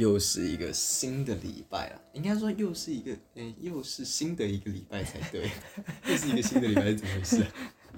[0.00, 5.50] 又是一个新的礼拜了，应该说又是一个，嗯、又是新的一个礼拜才对，
[6.08, 7.52] 又是一个新的礼拜是怎么回事、啊？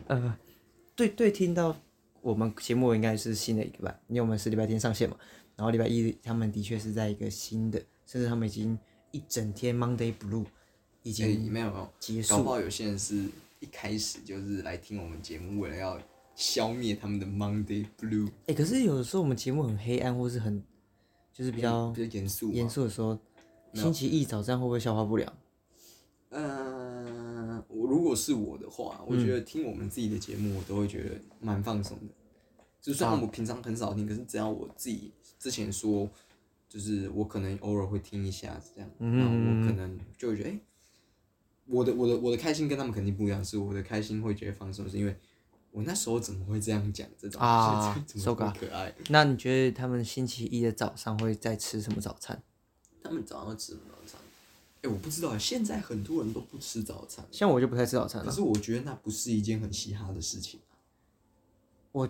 [0.09, 0.39] 呃，
[0.97, 1.77] 对对，听到
[2.21, 5.17] 我们节目应该是新的一个礼拜，因为我们是礼拜天上线嘛，
[5.57, 8.77] 然后礼拜一他们的确是在一个新的，甚至他们已经
[9.13, 10.45] 一整天 Monday Blue
[11.05, 13.15] 已诶、经没有没有，结束，搞不好有些人是
[13.61, 16.01] 一开始就是来听我们节目，为了要
[16.35, 20.63] 消灭他们的 Monday Blue，哎、可是有的时候我们节目很黑暗，或是很
[21.33, 22.53] 就是比较比较严肃。
[22.53, 23.19] 严肃的时候，
[23.75, 25.33] 星期一早上会不会消化不良？
[26.31, 32.15] 嗯，我如果是我的话，我觉得听我们自己的节目，我都会觉得蛮放松的。
[32.81, 36.09] 就虽然我平常很少听，可是只要我自己之前说，
[36.69, 40.61] 就是我可能偶尔会听一下子这样，然后我可能就会觉得，哎、
[41.67, 45.15] 我的我的我的开心跟他们肯定不一样，是我的开心会觉得放松，是因为
[45.73, 48.95] 我那时候怎么会这样讲这种啊怎么 ga 可爱？
[49.09, 52.41] 那你觉得他们星期一的早上会在吃什么早餐？
[53.03, 54.21] 他们早上吃什么早餐？
[54.83, 57.25] 哎、我不知道，现在很多人都不吃早餐。
[57.31, 60.77] 像我就不太吃早餐了，可是我觉得那不是一件很嘻哈的事情啊。
[61.93, 62.09] 我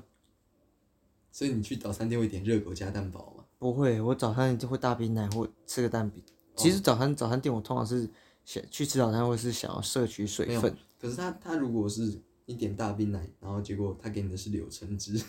[1.31, 3.45] 所以你去早餐店会点热狗加蛋堡吗？
[3.59, 6.23] 不会，我早餐就会大冰奶或吃个蛋饼。
[6.57, 8.11] 其实早餐早餐店我通常是
[8.45, 10.77] 想去吃早餐，或是想要摄取水分。。
[11.01, 15.23] 可是他他如果是你点大冰奶，然后结果他给你的是柳橙汁，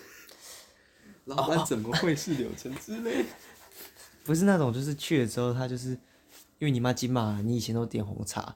[1.25, 3.09] 老板怎么会是柳橙汁呢？
[4.23, 5.89] 不是那种，就是去了之后，他就是
[6.59, 8.55] 因为你妈金嘛，你以前都点红茶，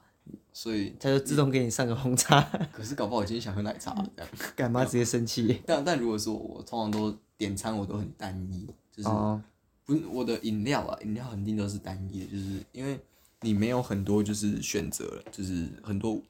[0.52, 2.40] 所以，他就自动给你上个红茶，
[2.72, 4.30] 可是搞不好我今天想喝奶茶这样。
[4.56, 5.62] 干妈直接生气？
[5.66, 9.42] 但但如果说我通常都点餐，我都很单一，就是哦，
[9.84, 12.98] 不是我的饮料啊，饮料肯定都是单一的，就是因为
[13.42, 16.20] 你没有很多就是选择了，就是很多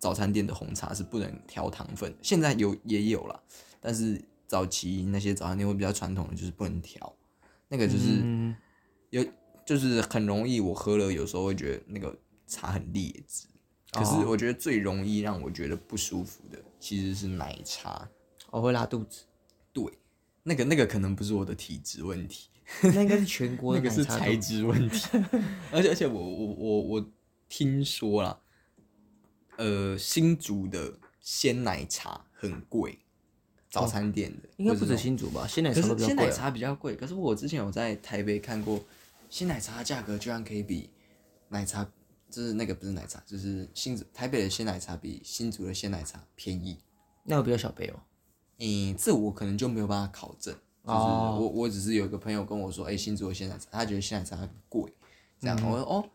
[0.00, 3.40] 早餐店的红茶是不能调糖分，现在有也有了，
[3.80, 7.14] 但是早期那些早餐店会比较传统的就是不能调，
[7.68, 8.56] 那个就是嗯，
[9.10, 9.24] 有
[9.64, 12.18] 就是很容易我喝了有时候会觉得那个
[12.48, 13.46] 茶很劣质，
[13.92, 18.08] 可是我觉得最容易让我觉得不舒服的其实是奶茶，
[18.50, 19.24] 我会拉肚子，
[19.72, 19.84] 对，
[20.42, 22.48] 那个那个可能不是我的体质问题。
[22.82, 25.04] 那应该是全国 那的个是材质问题，
[25.72, 27.06] 而且而且我我我我
[27.48, 28.40] 听说啦，
[29.60, 32.98] 呃，新竹的鲜奶茶很贵，
[33.68, 35.46] 早餐店的、应该不止新竹吧？
[35.46, 36.30] 鲜奶茶比较贵啊。
[36.30, 38.82] 茶比较贵，可是我之前有在台北看过，
[39.28, 40.88] 鲜奶茶的价格居然可以比
[41.50, 41.86] 奶茶，
[42.30, 46.78] 就是那个不是奶茶，就是新竹台北的鲜奶茶比新竹的鲜奶茶便宜。
[47.24, 48.00] 那有比较小杯哦。
[48.60, 54.90] 嗯，这我可能就没有办法考证，就是哦我我只是有一个朋友跟我说，哎、新竹的鲜奶茶，他觉得鲜奶茶很贵，
[55.38, 56.08] 这样、我说哦，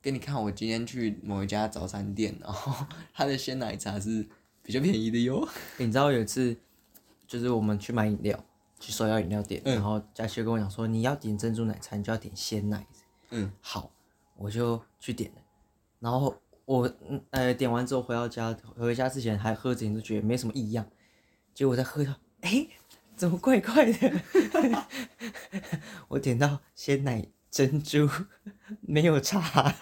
[0.00, 4.24] 给你看，我今天去某一家早餐店，然后它的鲜奶茶是
[4.62, 5.44] 比较便宜的哟。
[5.78, 6.56] 欸你知道有一次，
[7.26, 8.44] 就是我们去买饮料，
[8.78, 12.86] 去手摇饮料店，然后佳琪跟我讲说，你要点珍珠奶茶，你就要点鲜奶。
[13.30, 13.90] 嗯，好，
[14.36, 15.42] 我就去点了。
[15.98, 20.88] 然后我嗯呃点完之后回到家，回家之前还喝之前都觉得没什么异样，
[21.52, 22.68] 结果再喝到，哎、
[23.16, 24.22] 怎么怪怪的？
[26.06, 28.08] 我点到鲜奶珍珠，
[28.80, 29.74] 没有茶，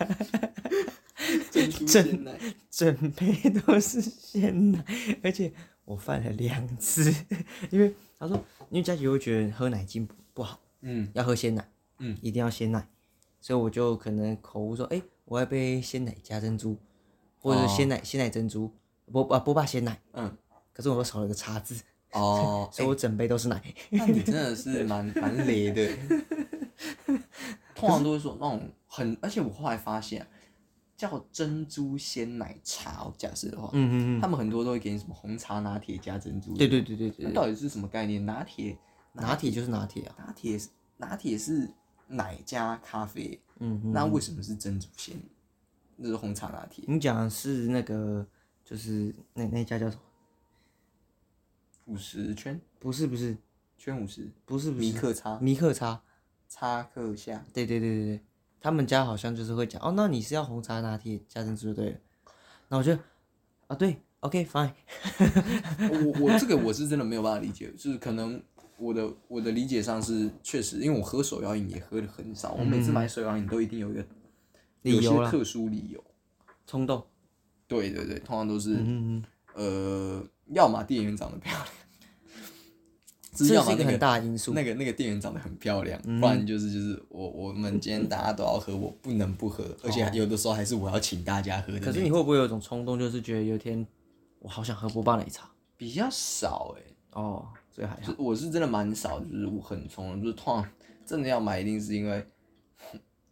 [1.50, 2.38] 珍珠鲜奶，
[2.71, 4.84] 整杯 都是鲜奶，
[5.22, 5.53] 而且
[5.84, 7.12] 我犯了两次，
[7.71, 8.37] 因为他说，
[8.71, 11.69] 因为佳琪会觉得喝奶精不不好，嗯，要喝鲜奶，
[11.99, 12.88] 嗯，一定要鲜奶，
[13.41, 16.78] 所以我就可能口误说，哎、我要杯鲜奶加珍珠，
[17.38, 18.72] 或者是鲜奶、鲜奶珍珠，
[19.10, 20.37] 波啊波霸鲜奶，嗯，
[20.72, 21.82] 可是我又少了个茶字，
[22.12, 23.60] 哦，所以我整杯都是奶。
[23.91, 25.91] 那你真的是蛮蛮雷的。
[27.75, 30.28] 通常都会说那种很，而且我后来发现啊、
[30.97, 38.25] 叫珍珠鲜奶茶哦，假设的话，嗯嗯他们很多都会给你什么红茶拿铁加珍珠，对对对对对那，到底是什么概念？
[38.25, 38.78] 拿铁，
[39.12, 41.70] 拿铁就是拿铁啊，拿铁是拿铁是
[42.08, 45.20] 奶加咖啡，嗯嗯，那为什么是珍珠鲜？
[45.96, 48.26] 那是红茶拿铁，你讲的是那个
[48.64, 50.02] 就是那那家叫什么？
[51.87, 53.37] 五十圈不是不是
[53.78, 56.02] 圈五十，不是不是米克叉米克茶。
[56.48, 58.20] 叉克夏，对对对对对，
[58.60, 61.96] 他们家好像就是会讲哦，那你是要红茶拿铁加珍珠就对了。
[62.69, 62.93] 那我就
[63.66, 64.72] 啊对，OK fine，
[66.19, 68.43] 我我这个我是真的没有办法理解，就是可能
[68.78, 74.06] 我的我的理解上是确实，因为我喝手摇饮也喝的很少，我每次买手摇饮都一定有一个嗯
[74.82, 76.02] 理由啦有些特殊理由。
[76.66, 77.04] 冲动。
[77.69, 81.66] 对对对，通常都是、嗯嗯呃，要么店员长得漂亮，
[83.37, 84.55] 嗯，这是一个很要么那个大的因素。
[84.55, 93.87] 那个那个店员长得很漂亮，嗯不然就是就是我我们今天大家都要喝，我不能不喝，而且有的时候还是我要请大家喝可是你会不会有一种冲动，就是觉得有一天
[94.38, 95.50] 我好想喝波霸奶茶？
[95.77, 98.15] 比较少哎、哦，所以还好。
[98.17, 100.71] 我是真的蛮少，就是我很冲动，就是通常
[101.05, 102.27] 真的要买，一定是因为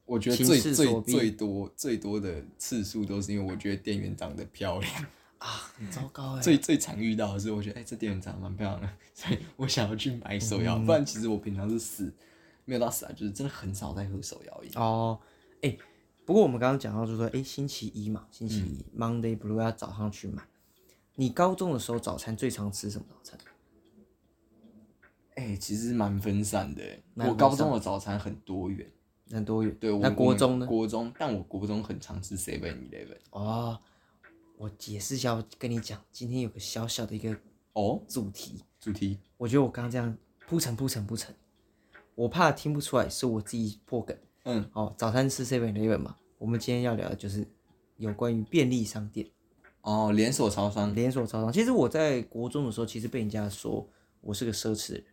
[0.04, 5.06] 我觉得最最最多最多的次数都是因为我觉得店员长得漂亮，
[5.44, 6.40] 啊，很糟糕哎。
[6.40, 12.10] 最最常遇到的是我觉得哎、这店员长得蛮漂亮的，所以我想要去买手摇，不然其实我平常是死
[12.64, 14.70] 没有到死啊，就是真的很少在喝手摇饮。
[14.76, 15.20] 哦，
[15.60, 15.76] 哎、
[16.24, 20.42] 不过我们刚刚讲到，就是说，哎、星期一嘛，星期一、Monday Blue 要早上去买。
[21.16, 23.38] 你高中的时候早餐最常吃什么早餐？
[25.36, 26.82] 哎、其实蛮分散的
[27.16, 28.90] 我高中的早餐很多元，
[29.30, 29.76] 很多元。
[29.78, 30.66] 对，我那国中呢？
[30.66, 33.18] 国中，但我国中很常吃 Seven Eleven。
[33.30, 33.78] 哦，
[34.56, 37.36] 我解释一下，我跟你讲，今天有个小小的一个
[37.72, 39.18] 哦，主题，主题？
[39.36, 40.16] 我觉得我刚刚这样
[40.46, 41.34] 铺陈铺陈铺陈，
[42.14, 44.16] 我怕听不出来，是我自己破梗。
[44.44, 47.46] 嗯，哦，早餐吃 Seven Eleven 嘛，我们今天要聊的就是
[47.96, 49.28] 有关于便利商店。
[49.80, 51.52] 哦，连锁超商，连锁超商。
[51.52, 53.86] 其实我在国中的时候，其实被人家说
[54.20, 55.04] 我是个奢侈的人，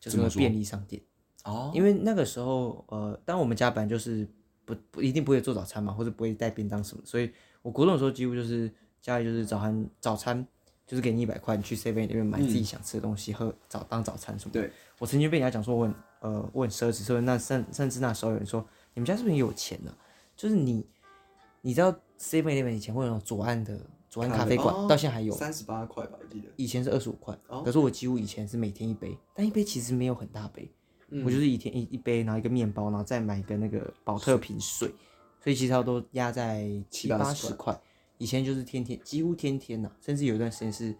[0.00, 1.02] 就是便利商店。
[1.44, 4.26] 哦，因为那个时候，呃，当我们家本来就是
[4.64, 7.30] 不不一定不会做早餐嘛，或者不会带便当什么，所以
[7.60, 8.72] 我国中的时候几乎就是
[9.04, 10.46] 家里就是早餐早餐
[10.86, 14.62] 就是给你一百块，你去 seven 那边买自己想吃的东西，喝早当早餐什么的。
[14.62, 19.94] 对，我曾经被人家讲说我很呃我很奢侈，所以那甚甚至那时候有人说你们家是不是很有钱呢、
[20.34, 20.86] 就是你
[21.60, 23.78] 你知道 seven 那边以前会有左岸的
[24.08, 25.34] 左岸咖啡馆，哦到现在还有。
[25.34, 26.48] 三十八块吧，我记得。
[26.56, 30.70] 以前是二十五块，哦可是我几乎以前是每天一杯，但一杯其实没有很大杯，
[31.10, 34.88] 嗯我就是一天一一杯，然后一个面包，然后再买一个那个保特瓶水，
[35.42, 37.78] 所以其实它都压在七七八十块。
[38.24, 40.96] 以前就是天天，几乎天天呐、甚至有一段时间是，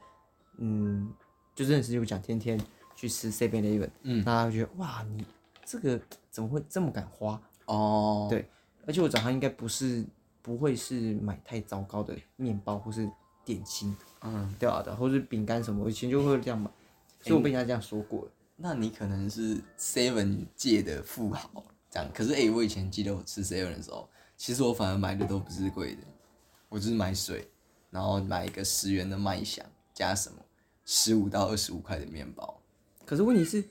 [0.58, 1.10] 嗯，
[1.54, 2.60] 就认识就讲天天
[2.94, 5.24] 去吃 Seven Eleven，嗯，大家会觉得哇，你
[5.64, 5.98] 这个
[6.30, 7.40] 怎么会这么敢花？
[7.64, 8.46] 哦，对
[8.86, 10.04] 而且我早上应该不是
[10.42, 13.10] 不会是买太糟糕的面包或是
[13.42, 16.70] 点心，嗯，对啊的，或是饼干什么，我以前就会这样买，
[17.22, 18.30] 所以我被人家这样说过了。
[18.56, 22.06] 那你可能是 Seven 界的富豪，这样。
[22.12, 24.06] 可是哎、欸我以前记得我吃 Seven 的时候，
[24.36, 26.02] 其实我反而买的都不是贵的，
[26.74, 27.48] 我就是买水，
[27.88, 30.38] 然后买一个十元的麦香，加什么
[30.84, 32.60] 十五到二十五块的面包，
[33.06, 33.62] 可是问题是，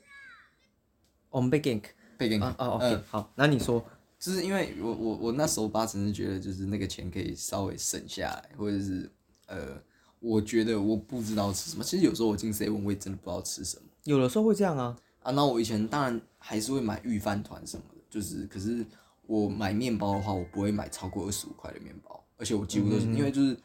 [1.29, 1.83] 我们被 gank
[2.17, 2.43] 配给你。
[2.45, 3.83] 啊啊嗯，OK，好，那你说，
[4.17, 9.11] 就是因为我我我那时候八成是觉得就是那个钱可以稍微省下来，或者是
[9.47, 9.83] 呃，
[10.21, 11.83] 我觉得我不知道吃什么。
[11.83, 15.31] 其实有时候我进 seven 我也真的不知道吃什么有的时候会这样啊，啊。
[15.33, 18.85] 那我以前当然还是会买预饭团什么的，就是可是
[19.25, 23.57] 我买面包的话，我不会买超过二十五块的面包，而且我几乎都是、因为就是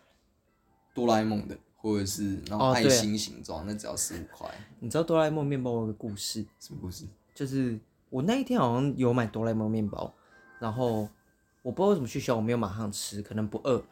[0.94, 4.48] 哆啦 A 梦的，或者是然后爱心形状，那只要十五块。
[4.78, 7.04] 你知道哆啦 A 梦面包有个故事，什么故事？
[7.34, 7.76] 就是
[8.08, 10.14] 我那一天好像有买哆啦 A 梦面包，
[10.60, 11.08] 然后
[11.62, 13.82] 我不知道为什么去学校我没有马上吃，可能不饿，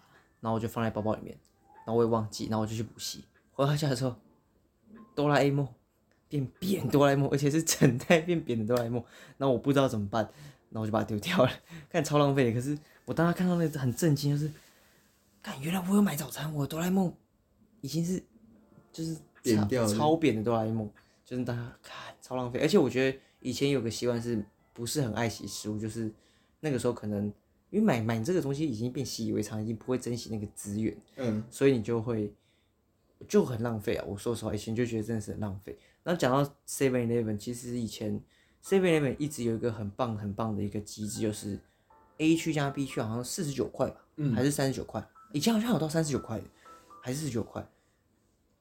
[0.40, 1.36] 然后我就放在包包里面，
[1.84, 3.24] 然后我也忘记，然后我就去补习，
[3.54, 4.14] 回到家的时候，
[5.16, 5.66] 哆啦 A 梦
[6.28, 9.02] 变扁哆啦 A 梦，而且是整袋变扁的哆啦 A 梦，
[9.36, 10.22] 然后我不知道怎么办，
[10.70, 11.50] 然后我就把它丢掉了，
[11.90, 12.52] 看超浪费的。
[12.52, 14.50] 可是我当时看到那个很震惊，就是，
[15.46, 17.14] 看原来我有买早餐，我哆啦 A 梦
[17.80, 18.20] 已经是
[18.90, 20.90] 就是超扁掉超扁的哆啦 A 梦，
[21.24, 22.58] 就是大家看超浪费。
[22.58, 26.12] 而且我觉得以前有个习惯是不是很爱惜食物，就是
[26.58, 27.32] 那个时候可能
[27.70, 30.96] 因为买买这个东西已经变习以为常，已经不会珍惜那个资源。
[31.14, 32.34] 嗯，所以你就会
[33.28, 34.04] 就很浪费啊。
[34.04, 35.78] 我说实话，以前就觉得真的是很浪费。
[36.02, 38.20] 那讲到 Seven Eleven，其实以前
[38.64, 41.56] Seven Eleven 一直有一个很棒很棒的一个机制，就是
[42.18, 44.00] A 区加 B 区好像四十九块吧，
[44.34, 45.08] 还是三十九块？
[45.32, 46.40] 以前好像有到三十九块，
[47.02, 47.66] 还是四十九块。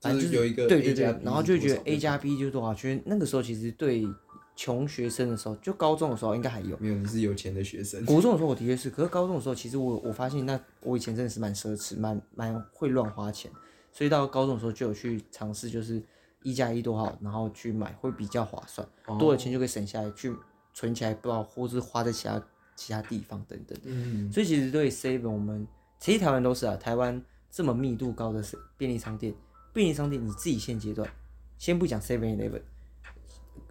[0.02, 3.02] 反正就是有一个对对对然后就觉得 A 加 B 就是多少圈。
[3.06, 4.08] 那个时候其实对
[4.56, 6.78] 穷学生的时候，就高中的时候应该还有。
[6.78, 8.06] 没有，你是有钱的学生。
[8.06, 13.50] 国中的时候我的确是，可是高中的时候，其实我我发现那我以前真的是蛮奢侈，蛮蛮会乱花钱，
[13.92, 16.04] 所以到高中的时候就有去尝试，就是
[16.44, 20.32] 一加一多少，然后去买会比较划算，多的钱就可以省下来去
[20.74, 22.42] 存起来，不知道或是花在其他
[22.76, 23.78] 其他地方等等。
[23.84, 25.68] 嗯，所以其实对 seven 我们
[26.06, 27.20] 其实台湾都是啊，台湾
[27.50, 28.40] 这么密度高的
[28.78, 29.34] 便利商店，
[29.74, 31.10] 便利商店你自己现阶段
[31.58, 32.62] 先不讲 seven eleven，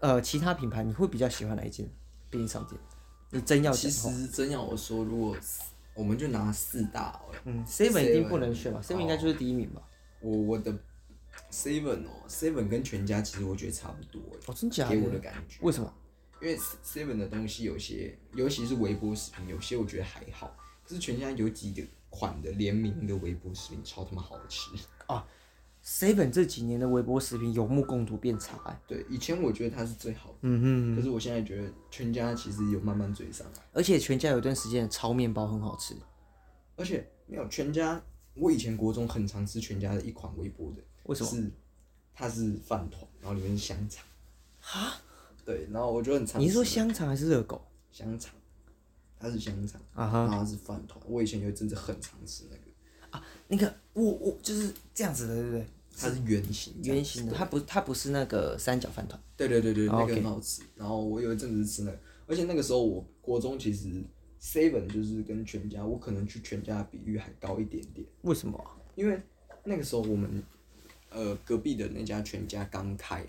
[0.00, 1.88] 呃，其他品牌你会比较喜欢哪一间
[2.31, 2.76] 便利商店？
[3.31, 3.88] 你真要其。
[3.88, 5.37] 实真要我说，如果
[5.95, 9.81] 我们就拿四大好了，嗯，seven 一定不能选吧？seven 应该就是第一名吧？
[10.21, 10.76] 我我的
[11.53, 15.19] seven 哦，seven 跟全家其实我觉得差不多欸，哦，真假给我的的？
[15.21, 15.61] 感觉。
[15.61, 15.95] 为什么？
[16.43, 21.81] 因为 seven 的东西有些，尤其是微波食品，有些我觉得还好，可是全家有几个
[22.14, 24.71] 款的联名的微波食品超他妈好吃
[25.06, 25.26] 啊。
[25.85, 35.94] seven 这几年的微波食品有目共睹变差、欸，对，以前我觉得它是最好的，嗯哼，可是我现在觉得全家其实有慢慢追上来，而且全家有一段时间的超面包很好吃，
[36.76, 38.00] 而且没有全家，
[38.35, 41.30] 我以前国中很常吃全家的一款微波的，为什么？
[41.30, 41.50] 是
[42.14, 44.06] 它是饭团，然后里面是香肠。
[44.61, 44.94] 哈？
[45.44, 47.61] 对，然后我觉得很常你是说香肠还是热狗？
[47.92, 48.35] 香肠，
[49.25, 51.02] 它是香肠，啊哈然后它是饭团。
[51.09, 52.62] 我以前有一阵子很常吃那个，
[53.11, 55.66] 啊那个我我就是这样子的，对不对？
[55.97, 59.19] 它是圆形，圆形的，它不它不是那个三角饭团。
[59.37, 60.62] 对对对对，那个 OK 很好吃。
[60.75, 64.02] 然后我有一阵子是吃那个，而且那个时候我国中其实
[64.43, 68.76] seven 就是跟全家，我可能去全家的比率还高一点点，为什么啊？
[68.97, 69.19] 因为
[69.62, 70.43] 那个时候我们
[71.11, 73.25] 呃隔壁的那家全家刚开，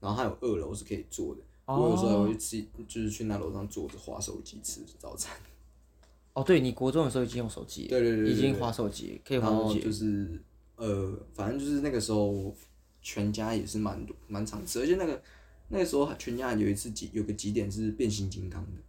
[0.00, 1.42] 然后它有二楼是可以坐的。
[1.76, 5.36] 我有时候会去吃，就是去那楼上坐着划手机吃早餐。
[6.34, 9.84] 哦，对你国中的时候已经用手机了，对对对对已经划手机，可以然后滑手机。
[9.84, 10.42] 就是
[10.76, 12.54] 呃，反正就是那个时候
[13.02, 15.20] 全家也是蛮多蛮常吃，而且那个
[15.68, 18.80] 那个时候全家有一次几有个几点是变形金刚的，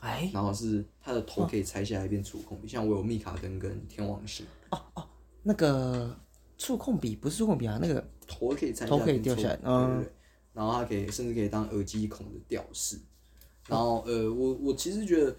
[0.00, 4.44] 哎，然后是它的头可以拆下来变触控笔，像我有密卡登跟天王星，
[5.42, 6.14] 那个
[6.58, 10.12] 触控笔不是触控笔啊，那个头可以拆下头可以来掉下来对对对，
[10.52, 12.98] 然后它可以甚至可以当耳机孔的吊饰，
[13.68, 15.36] 然后呃，我我其实觉得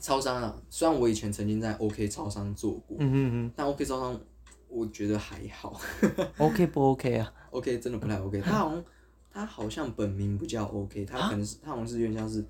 [0.00, 4.20] 超商啊，虽然我以前曾经在 OK 超商做过，嗯嗯但 OK 超商
[4.68, 5.80] 我觉得还好。
[6.02, 8.84] 嗯，OK 不 OK 啊？OK 真的不太 OK，他好像
[9.30, 12.42] 他好像本名不叫 OK，他可能是他好像是有点像是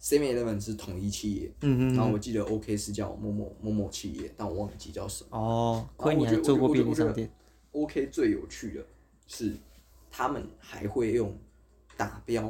[0.00, 5.36] Seven Eleven 是统一企业，嗯嗯然后我记得 OK 是叫某某某某企业，但我忘记叫什么。
[5.36, 7.28] 哦，亏你还做过便利商店。
[7.72, 8.86] OK 最有趣的
[9.26, 9.56] 是
[10.10, 11.36] 他们还会用
[11.96, 12.42] 打标，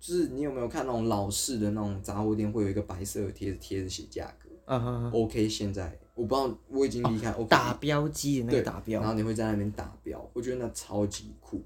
[0.00, 9.00] 就是你有没有看那种老式的那种杂货店会有一个白色的贴子贴着写价格、嗯哼哼，o k 现在我不知道我已经离开 OK 打标机的那对个打标。
[9.00, 11.62] 然，后你会在那边打标，我觉得那超级酷。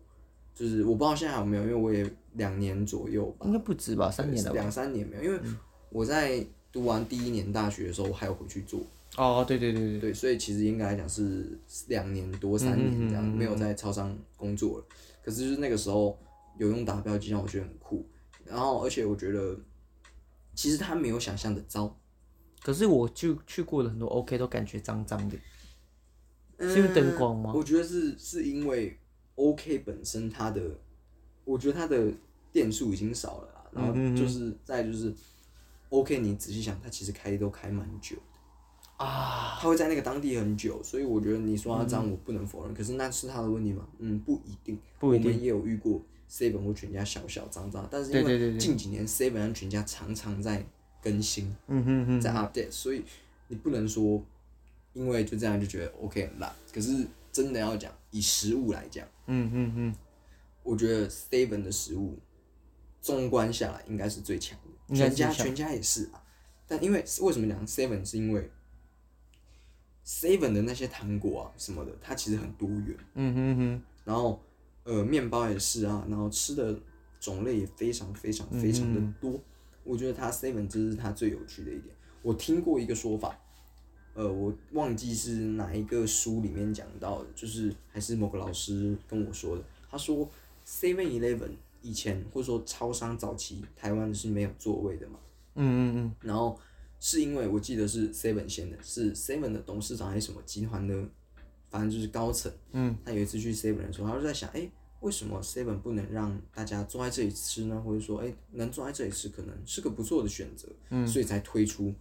[0.54, 4.54] 就是我不知道现在还有没有，因为我也两年左右吧，应该不止吧，三年了吧？
[4.54, 5.40] 两三年没有，因为
[5.90, 8.80] 我在读完第一年大学的时候，我还有回去做，
[9.18, 11.58] 哦，对对对对，对，所以其实应该来讲是
[11.88, 14.84] 两年多三年这样，没有在超商工作了。
[15.22, 16.18] 可是就是那个时候
[16.56, 18.08] 有用打标机，让我觉得很酷。
[18.44, 19.58] 然后而且我觉得，
[20.54, 21.98] 其实它没有想象的糟，
[22.62, 25.36] 可是我就去过的很多 OK 都感觉脏脏的，
[26.60, 27.52] 是因为灯光吗？
[27.54, 28.96] 我觉得是是因为
[29.34, 30.62] OK 本身它的，
[31.44, 32.10] 我觉得它的
[32.52, 35.12] 电数已经少了啦，然后就是再就是
[35.90, 38.22] OK，你仔细想，它其实开都开蛮久的
[38.98, 43.86] 啊，他会在那个当地很久，所以我觉得你说他脏，我不能否认，可是那是他的问题吗？
[43.98, 45.28] 嗯，不一定，不一定。
[45.28, 50.66] 我们也有遇过 Seven 或全家小小脏脏，但是因为近几年 Seven 和全家常常在
[51.00, 53.04] 更新，嗯哼哼，在 update，所以
[53.46, 54.20] 你不能说
[54.94, 56.52] 因为就这样就觉得 OK 很烂。
[56.72, 59.94] 可是真的要讲以食物来讲，嗯哼哼，
[60.64, 62.18] 我觉得 Seven 的食物
[63.00, 66.20] 纵观下来应该是最强的，全家全家也是啊。
[66.66, 68.50] 但因为为什么讲 Seven 是因为
[70.08, 74.40] Seven 的那些糖果啊什么的，它其实很多元，嗯哼哼，然后
[74.84, 76.74] 呃面包也是啊，然后吃的
[77.20, 79.38] 种类也非常非常非常的多。
[79.84, 81.94] 我觉得它 Seven 这是它最有趣的一点。
[82.22, 83.38] 我听过一个说法，
[84.14, 89.64] 呃，我忘记是哪一个书里面讲到的，就是还是某个老师跟我说的。
[89.90, 90.26] 他说
[90.66, 91.50] Seven Eleven
[91.82, 95.18] 以前或者说超商早期台湾是没有座位的嘛，
[95.56, 96.58] 嗯嗯嗯，然后
[97.00, 101.08] 是因为我记得是 Seven 先的，是 Seven 的董事长还是什么集团的，
[101.70, 102.50] 反正就是高层。
[102.72, 104.68] 嗯，他有一次去 Seven 的时候，他就在想，哎、
[105.00, 107.80] 为什么 Seven 不能让大家坐在这里吃呢？
[107.80, 110.68] 或者说，哎、能坐在这里吃可能是个不错的选择。
[110.90, 111.94] 嗯，所以才推出，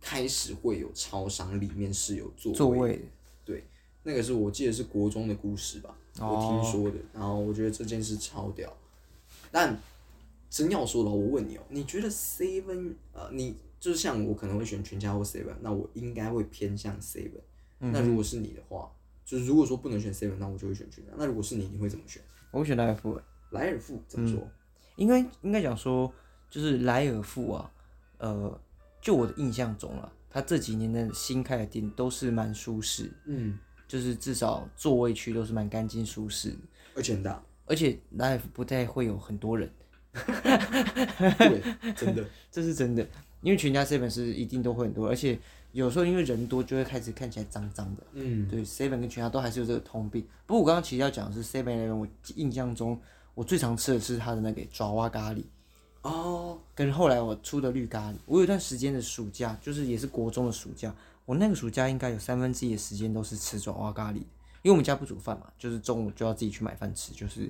[0.00, 3.04] 开始会有超商里面是有座位的座位，
[3.44, 3.64] 对，
[4.02, 6.96] 那个是我记得是国中的故事吧，我听说的。
[7.12, 8.74] 然后我觉得这件事超屌，
[9.50, 9.78] 但
[10.48, 17.40] 真要说的话，我问你哦、你觉得 Seven 呃，你就是像我可能会选全家或 Seven，那我应该会偏向 Seven、
[17.78, 18.92] 那如果是你的话，
[19.24, 21.10] 就是如果说不能选 Seven，那我就会选全家。
[21.16, 22.22] 那如果是你，你会怎么选？
[22.50, 23.18] 我会选莱尔富，
[23.50, 24.46] 莱尔富怎么说？
[24.96, 26.12] 应该应该讲说，
[26.50, 27.72] 就是莱尔富啊，
[28.18, 28.60] 呃，
[29.00, 33.58] 就我的印象中啊，他这几年的新开的店都是蛮舒适，嗯，
[33.88, 36.54] 就是至少座位区都是蛮干净舒适，
[36.94, 39.72] 而且很大，而且莱尔富不太会有很多人，
[40.12, 43.06] 对，真的，这是真的，
[43.42, 45.38] 因为全家 seven 是一定都会很多，而且
[45.72, 48.02] 有时候因为人多就会开始看起来脏脏的。
[48.12, 50.26] 嗯，对，seven 跟全家都还是有这个通病。
[50.46, 52.06] 不过我刚刚其实要讲的是 seven eleven，我
[52.36, 53.00] 印象中
[53.34, 55.42] 我最常吃的是它的那个爪哇咖喱，
[56.02, 58.16] 哦，跟后来我出的绿咖喱。
[58.26, 60.94] 我有一段时间的暑假，就是也是国中的暑假，
[61.24, 64.24] 我那个暑假应该有三分之一的时间都是吃爪哇咖喱，因
[64.64, 67.48] 为我们家不煮饭嘛，就是中午就要自己去买饭吃，就是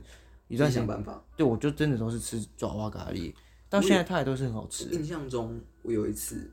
[0.48, 1.20] 一段想办法。
[1.36, 3.32] 对我就真的都是吃爪哇咖喱，
[3.70, 4.84] 到现在它还都是很好吃。
[4.90, 6.50] 印象中，我有一次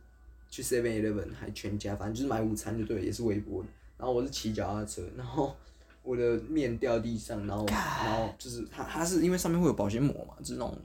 [0.50, 3.70] 去 Seven Eleven 还全家，反正就是买午餐就对了，也是微波的。
[3.98, 5.56] 然后我是骑脚踏车，然后
[6.04, 10.78] 我的面掉地上，然后然后就是它它是因为上面会有保鲜膜嘛，就是那种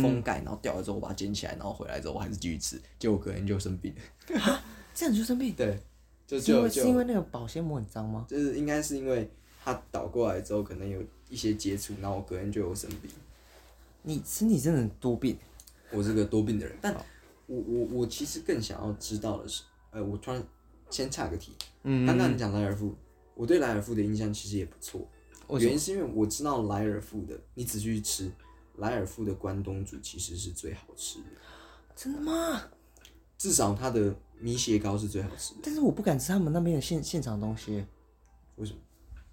[0.00, 4.62] 封盖，然后掉了之后我把它捡起来，然后回来之后我还是继续吃，结果隔天就生病了。
[4.94, 5.52] 这样你就生病？
[5.54, 5.76] 对，
[6.26, 8.24] 就是就因为是因为那个保鲜膜很脏吗？
[8.28, 9.28] 就是应该是因为
[9.64, 13.10] 它倒过来之后可能有一些接触，然后我隔天就有生病。
[14.02, 15.36] 你身体真的很多病。
[15.92, 16.94] 我是个多病的人，但
[17.46, 20.42] 我我我其实更想要知道的是，呃，我突然
[20.90, 22.94] 先岔个题，嗯刚刚你讲莱尔富，
[23.34, 25.06] 我对莱尔富的印象其实也不错，
[25.58, 28.30] 原因是因为我知道莱尔富的，你仔细去吃，
[28.76, 31.24] 莱尔富的关东煮其实是最好吃的，
[31.94, 32.62] 真的吗？
[33.36, 35.60] 至少它的米血糕是最好吃的。
[35.64, 37.84] 但是我不敢吃他们那边的现现场东西，
[38.56, 38.78] 为什么？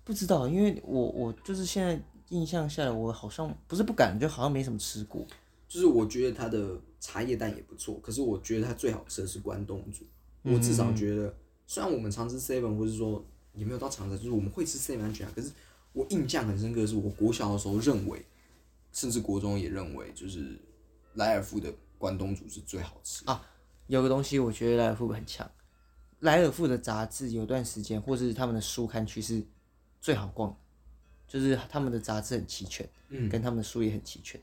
[0.04, 5.25] 不知道，因为我我就是现在印象下来，我好像不是不敢，就好像没什么吃过。
[5.69, 10.03] 就是我觉得它的茶叶蛋也不错，可是我觉得它最好吃的是关东煮。
[10.41, 11.33] 我至少觉得，
[11.67, 13.23] 虽然我们常吃 seven，或是说
[13.53, 15.51] 也没有到常吃，就是我们会吃 seven 安全啊，可是
[15.93, 18.25] 我印象很深刻的是，我国小的时候认为，
[18.91, 20.59] 甚至国中也认为，就是
[21.13, 23.45] 莱尔富的关东煮是最好吃啊。
[23.85, 25.49] 有个东西我觉得莱尔富很强，
[26.21, 29.45] 莱尔富的杂志有段时间，或是他们的书刊区是
[30.01, 30.57] 最好逛的，
[31.27, 34.41] 就是他们的杂志很齐全，嗯，跟他们的书也很齐全。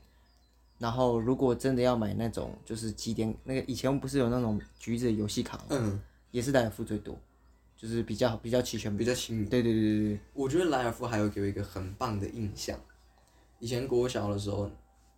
[0.77, 5.63] 然后如果真的要买那种就是几点那个以前不是有那种橘子游戏卡吗？
[5.69, 5.99] 嗯，
[6.31, 7.17] 也是莱尔夫最多，
[7.75, 8.95] 就是比较比较齐全。
[8.95, 9.49] 比较亲民。
[9.49, 12.79] 对对对对对，我觉得莱尔夫还有给我一个很棒的印象。
[13.59, 14.69] 以前国小的时候，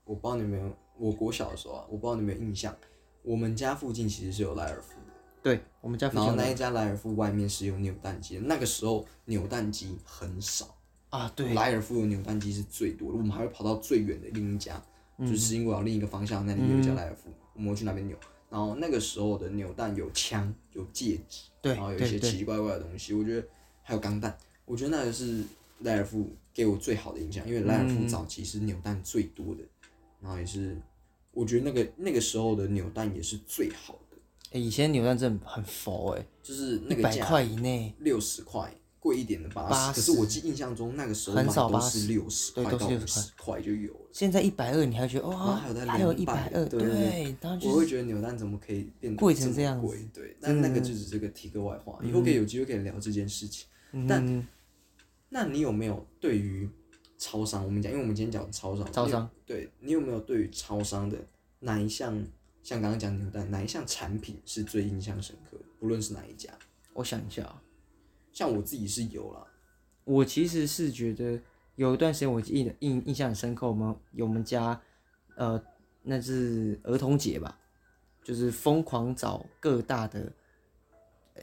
[0.05, 2.73] 我不知道你们有，我国小的时候啊，我不知道你们有印象，
[3.21, 5.13] 我们家附近其实是有莱尔夫的。
[5.41, 10.77] 对我们家附然后那一家莱尔夫外面是有扭蛋机的，那个时候扭蛋机很少，
[11.09, 14.83] 啊，对，莱尔夫的扭蛋机是最多的，我们还会跑到最远的另一家，嗯
[15.19, 18.17] 就是英国岛另一个方向那里有一家莱尔夫，我们会去那边扭。
[18.49, 23.47] 然后那个时候的扭蛋有枪、有戒指，对然后有一些奇奇怪怪的东西，我觉得
[23.83, 25.43] 还有钢弹，我觉得那个是
[25.81, 29.61] 莱尔富给我最好的印象，因为莱尔富早期是扭蛋最多的，
[30.19, 30.75] 然后也是
[31.31, 34.17] 我觉得那个那个时候的扭蛋也是最好的，
[34.53, 39.93] 诶以前扭蛋真的很佛哎，就是那一百个价块以内，六十块，贵一点的八80十。
[39.93, 43.99] 可是我记印象中那个时候很都是80六十块到五60十块就有了。
[44.11, 49.97] 现在一百二，你还觉得哇，然后还有一百二，对对对，然后我会就是觉得扭蛋怎么可以变得贵成么这样贵？
[50.13, 53.67] 对，但那个就是这个题个外话，以后可以有机会可以聊这件事情。
[54.07, 54.45] 但嗯，
[55.29, 56.69] 那你有没有对于
[57.17, 61.17] 超商，我们讲，因为我们今天讲超商，超商，对你有没有对于超商的
[61.59, 62.13] 哪一项，
[62.61, 65.63] 像刚刚讲扭蛋，哪一项产品是最印象深刻的？
[65.79, 66.51] 不论是哪一家，
[66.93, 67.61] 我想一下啊，
[68.31, 69.47] 像我自己是有了，
[70.03, 71.39] 我其实是觉得
[71.75, 74.79] 有一段时间我印印印象很深刻，我们有我们家
[75.35, 75.61] 呃
[76.01, 77.59] 那是儿童节吧，
[78.23, 80.31] 就是疯狂找各大的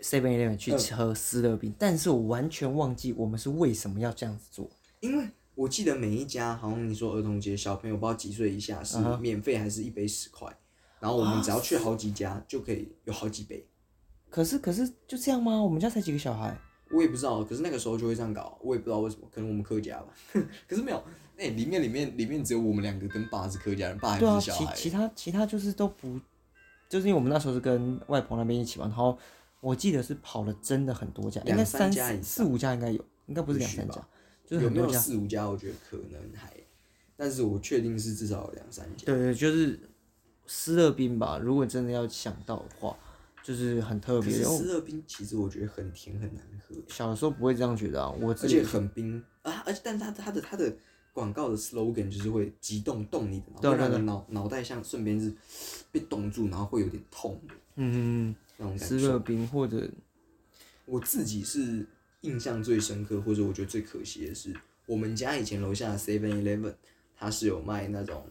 [0.00, 4.68] Seven Eleven 去喝斯乐冰，但是我完全忘记我们是为什么要这样子做。
[5.00, 10.54] 因为我记得每一家好像你说儿童节小朋友不知道几岁以下是免费还是一杯十块，
[11.00, 13.66] 然后我们只要去好几家就可以有好几杯。
[14.28, 15.62] 可是可是就这样吗？
[15.62, 16.58] 我们家才几个小孩，
[16.90, 20.08] 我也不知道，可是那个时候就会这样搞，我也不知道为什么，可能我们客家吧。
[20.68, 21.02] 可是没有，
[21.36, 24.74] 哎、里面里面里面只有我们两个跟爸是客家人，爸还是小孩。
[24.74, 26.18] 其其他其他就是都不，
[26.88, 29.18] 就是因为我们那时候是跟外婆那边一起玩，然后
[29.60, 34.06] 我记得是跑了真的很多家，应该两三三家以四五家应该有，应该不是两三家，
[34.46, 34.92] 就是有没有。
[34.92, 35.48] 四五家？
[35.48, 36.52] 我觉得可能还，
[37.16, 39.06] 但是我确定是至少有两三家。
[39.06, 39.78] 对对，就是
[40.46, 41.38] 斯乐冰吧。
[41.42, 42.96] 如果真的要想到的话，
[43.46, 44.30] 就是很特别。
[44.30, 50.76] 可是然后斯乐冰其实我觉得很甜很难喝，小时候不会这样觉得啊，我而且很冰啊，而且但它它的它的
[51.12, 55.32] 广告的 slogan 就是会激动动你的脑，让你脑脑袋像顺便是
[55.92, 57.40] 被冻住，然后会有点痛
[57.76, 58.98] 嗯嗯，那种感受。
[58.98, 59.88] 斯乐冰或者
[60.84, 61.86] 我自己是
[62.22, 64.52] 印象最深刻，或者我觉得最可惜的是，
[64.86, 66.74] 我们家以前楼下的 Seven Eleven，
[67.16, 68.28] 它是有卖那种、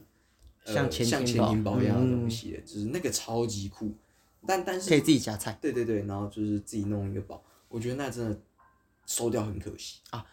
[0.65, 3.93] 呃、像前像前庭堡庭堡一样的嗯东西的，就是那个超级酷，
[4.48, 5.58] 但但是可以自己夹菜。
[5.62, 8.40] 对对对，然后就是自己弄一个包，我觉得那真的
[9.06, 10.26] 收掉很可惜啊。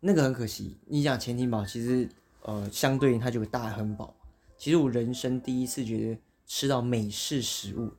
[0.00, 2.08] 那个很可惜，你讲前庭堡，其实
[2.42, 4.14] 呃，相对应它就有大汉堡。
[4.58, 7.90] 其实我人生第一次觉得吃到美式食物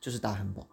[0.00, 0.66] 就是大汉堡，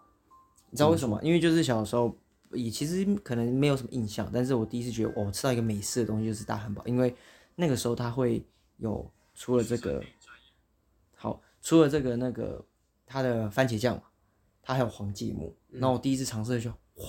[0.70, 1.20] 你知道为什么？
[1.24, 2.16] 因为就是小时候
[2.52, 7.16] 也其实可能没有什么印象，但是我第一次觉得哦，吃到一个美式的东西就是大汉堡，因为
[7.56, 8.44] 那个时候它会
[8.78, 10.04] 有除了这个
[11.16, 12.64] 好，除了这个那个
[13.12, 14.04] 它的番茄酱嘛，
[14.62, 15.54] 它还有黄芥末。
[15.70, 17.06] 然后我第一次尝试的就哇，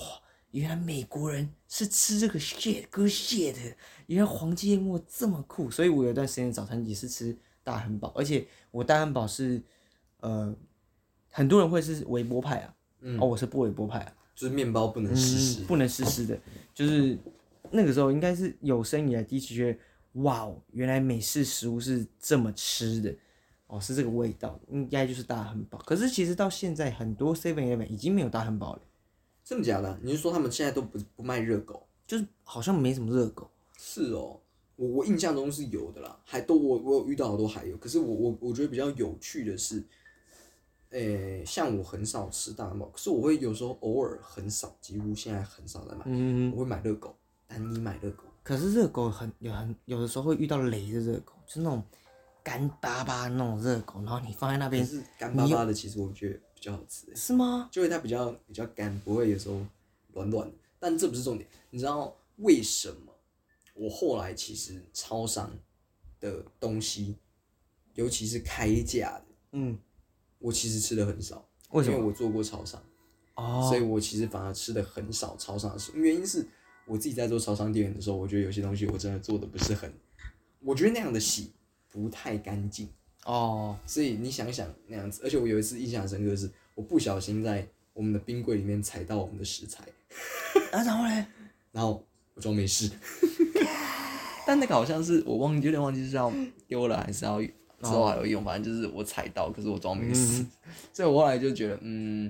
[0.51, 3.75] 原来美国人是吃这个 shit 割 shit 的，
[4.07, 9.61] 原来黄芥末这么酷，所以我有一段时间早餐也是吃大汉堡，而且我大汉堡是
[10.19, 10.53] 呃，
[11.29, 13.17] 很多人会是微波派啊，嗯。
[13.19, 16.37] 哦，我是不微波派啊，就是面包不能湿湿，嗯，不能湿湿的，
[16.73, 17.17] 就是
[17.71, 19.79] 那个时候应该是有生以来第一次觉得，
[20.21, 23.15] 哇哦，原来美式食物是这么吃的，
[23.73, 25.79] 哦，是这个味道，应该就是大汉堡。
[25.79, 28.81] 可是其实到现在，很多 Seven Eleven 已经没有大汉堡了，
[29.43, 29.97] 真的假的？
[30.03, 31.87] 你是说他们现在都不不卖热狗？
[32.05, 33.49] 就是好像没什么热狗。
[33.75, 34.39] 是哦，
[34.75, 37.75] 我我印象中是有的啦，还都我我有遇到好多还有。
[37.77, 39.83] 可是我我我觉得比较有趣的是，
[40.91, 47.15] 诶、像我很少吃大汉堡，可是我会有时候偶尔很少，几乎现在很少在买，嗯，我会买热狗，
[47.47, 48.25] 单一买热狗。
[48.43, 51.81] 可是热狗很有很有的时候会遇到雷的热狗，就是那种
[52.43, 57.69] 干巴巴那种热狗，然后你放在那可边是干巴巴的，其实我觉得比较好吃、欸，是吗？
[57.71, 59.65] 就会它比较比较干，不会有时候
[60.13, 60.53] 软软的。
[60.79, 63.15] 但这不是重点，你知道为什么
[63.73, 65.49] 我后来其实超商
[66.19, 67.17] 的东西，
[67.93, 69.79] 尤其是开价的，嗯，
[70.39, 71.47] 我其实吃的很少。
[71.71, 72.83] 为什么因为我做过超商，
[73.35, 75.95] 哦，所以我其实反而吃的很少超商的食物。
[75.95, 76.45] 原因是
[76.85, 79.91] 我自己在做超商店员的时候，我觉得有些东西我真的做的不是很，
[80.59, 81.51] 我觉得那样的洗
[81.93, 82.89] 不太干净。
[83.25, 89.81] 哦，所以你想想那样子，而且我有一次印象深刻的是，我不小心在我们的冰柜里面踩到我们的食材，
[90.73, 91.25] 啊，然后嘞，
[91.71, 92.03] 然后
[92.33, 92.91] 我装没事。
[94.45, 96.29] 但那个好像是我忘记，有点忘记是要
[96.67, 100.45] 丢了还是要之后还有用，反正就是我踩到，可是我装没事。
[100.91, 102.29] 所以我后来就觉得，嗯，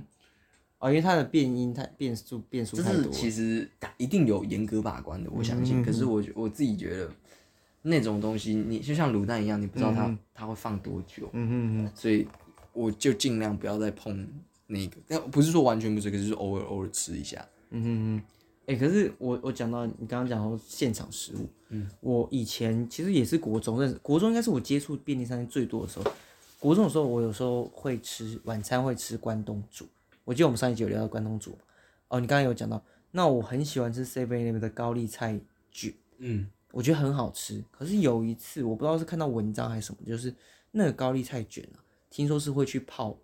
[0.78, 5.84] 哦，因为它的变音太变数变数就是太多了，其实一定有严格把关的，我相信。
[5.84, 7.12] 可是我我自己觉得
[7.84, 12.28] 那种东西，你就像卤蛋一样，你不知道它、它会放多久，嗯哼哼，所以
[12.74, 14.28] 我就尽量不要再碰
[14.66, 14.98] 那个。
[15.08, 17.46] 但不是说完全不吃，可是偶尔偶尔吃一下。
[17.70, 26.06] 嗯哼哼，哎、可是我我讲到你刚刚讲到现场食物，嗯，我以前其实也是国中认识，国中应该是我接触便利商店最多的时候。
[26.60, 29.86] 国中的时候，我有时候会吃晚餐会吃关东煮，
[30.24, 31.58] 我记得我们上一集有聊到关东煮嘛。
[32.08, 35.38] 哦，你刚刚有讲到，那我很喜欢吃 Seven Eleven 的高丽菜
[35.74, 37.64] 卷，嗯，我觉得很好吃。
[37.70, 40.34] 可是有一次，我不知道是看到文章还是什么，就是
[40.72, 41.78] 那个高丽菜卷啊，
[42.10, 43.16] 听说是会去泡，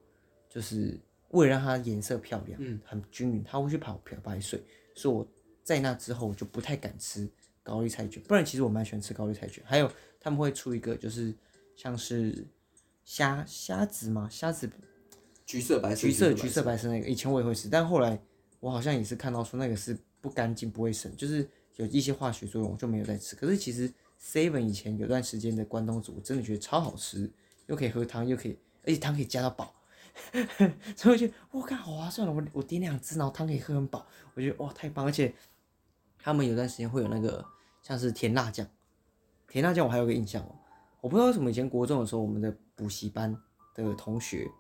[0.48, 4.64] 就是为了让它颜色漂亮，嗯，很均匀，它会去泡漂白水。
[4.94, 5.28] 所以我
[5.64, 7.28] 在那之后我就不太敢吃
[7.64, 9.64] 高丽菜卷，不然其实我蛮喜欢吃高丽菜卷。
[9.66, 11.34] 还有他们会出一个就是
[11.76, 12.46] 像是
[13.04, 14.70] 虾虾子嘛，虾子
[15.44, 18.22] 橘色白色，橘色橘色白色那个，以前我也会吃，但后来
[18.60, 23.38] 我好像也是看到说那个是不干净不卫生，就是有一些化学作用，我就没有再吃。
[23.38, 23.90] 可是其实
[24.22, 27.32] Seven 以前有段时间的关东煮，我真的觉得超好吃，
[27.68, 29.74] 又可以喝汤，又可以，而且汤可以加到饱，
[30.98, 35.34] 所以我觉得我靠好划算了，我我点两只，然后汤可以喝很饱，我觉得哇太棒，而且
[36.18, 37.46] 他们有段时间会有那个
[37.82, 38.68] 像是甜辣酱，
[39.48, 40.54] 甜辣酱我还有个印象哦，
[41.00, 43.42] 我不知道为什么以前国中的时候，我们的补习班
[43.74, 44.52] 的同学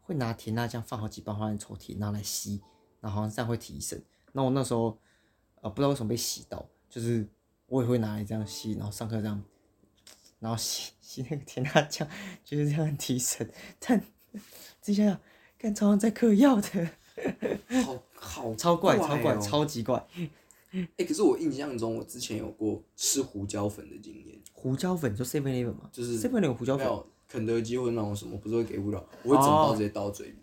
[0.00, 2.62] 会拿甜辣酱放好几包放在抽屉，拿来吸，
[3.02, 4.02] 然后好像这样会提神。
[4.32, 4.98] 那我那时候
[5.62, 7.26] 呃不知道为什么被洗到，就是
[7.66, 9.42] 我也会拿来这样吸，然后上课这样，
[10.38, 12.06] 然后吸吸 那个甜辣酱，
[12.44, 13.50] 就是这样很提神。
[13.78, 13.98] 但
[14.80, 15.18] 自己想想，
[15.58, 16.90] 看超像在嗑药的，
[17.84, 20.06] 好 好超怪超怪哦超级怪。
[20.96, 26.88] 哎、可是我印象中，我之前有过吃胡椒粉的经验，胡椒粉就 Seven Eleven 嘛，就是 Seven Eleven 胡椒粉，
[27.28, 30.38] 肯德基或者那种什么，不是会给胡椒，我会整包直接倒嘴里。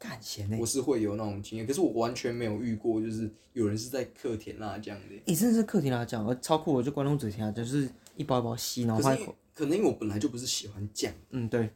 [0.00, 5.22] 干咸呢、我是会有那种经验，可是我完全没有遇过，就是有人是在嗑甜辣酱的。
[5.26, 7.86] 你、真的是客甜辣酱，而超酷我就关东煮甜辣酱，就是
[8.16, 11.68] 一包一包吸，然后口可能因为我本来就不是喜欢酱，嗯对，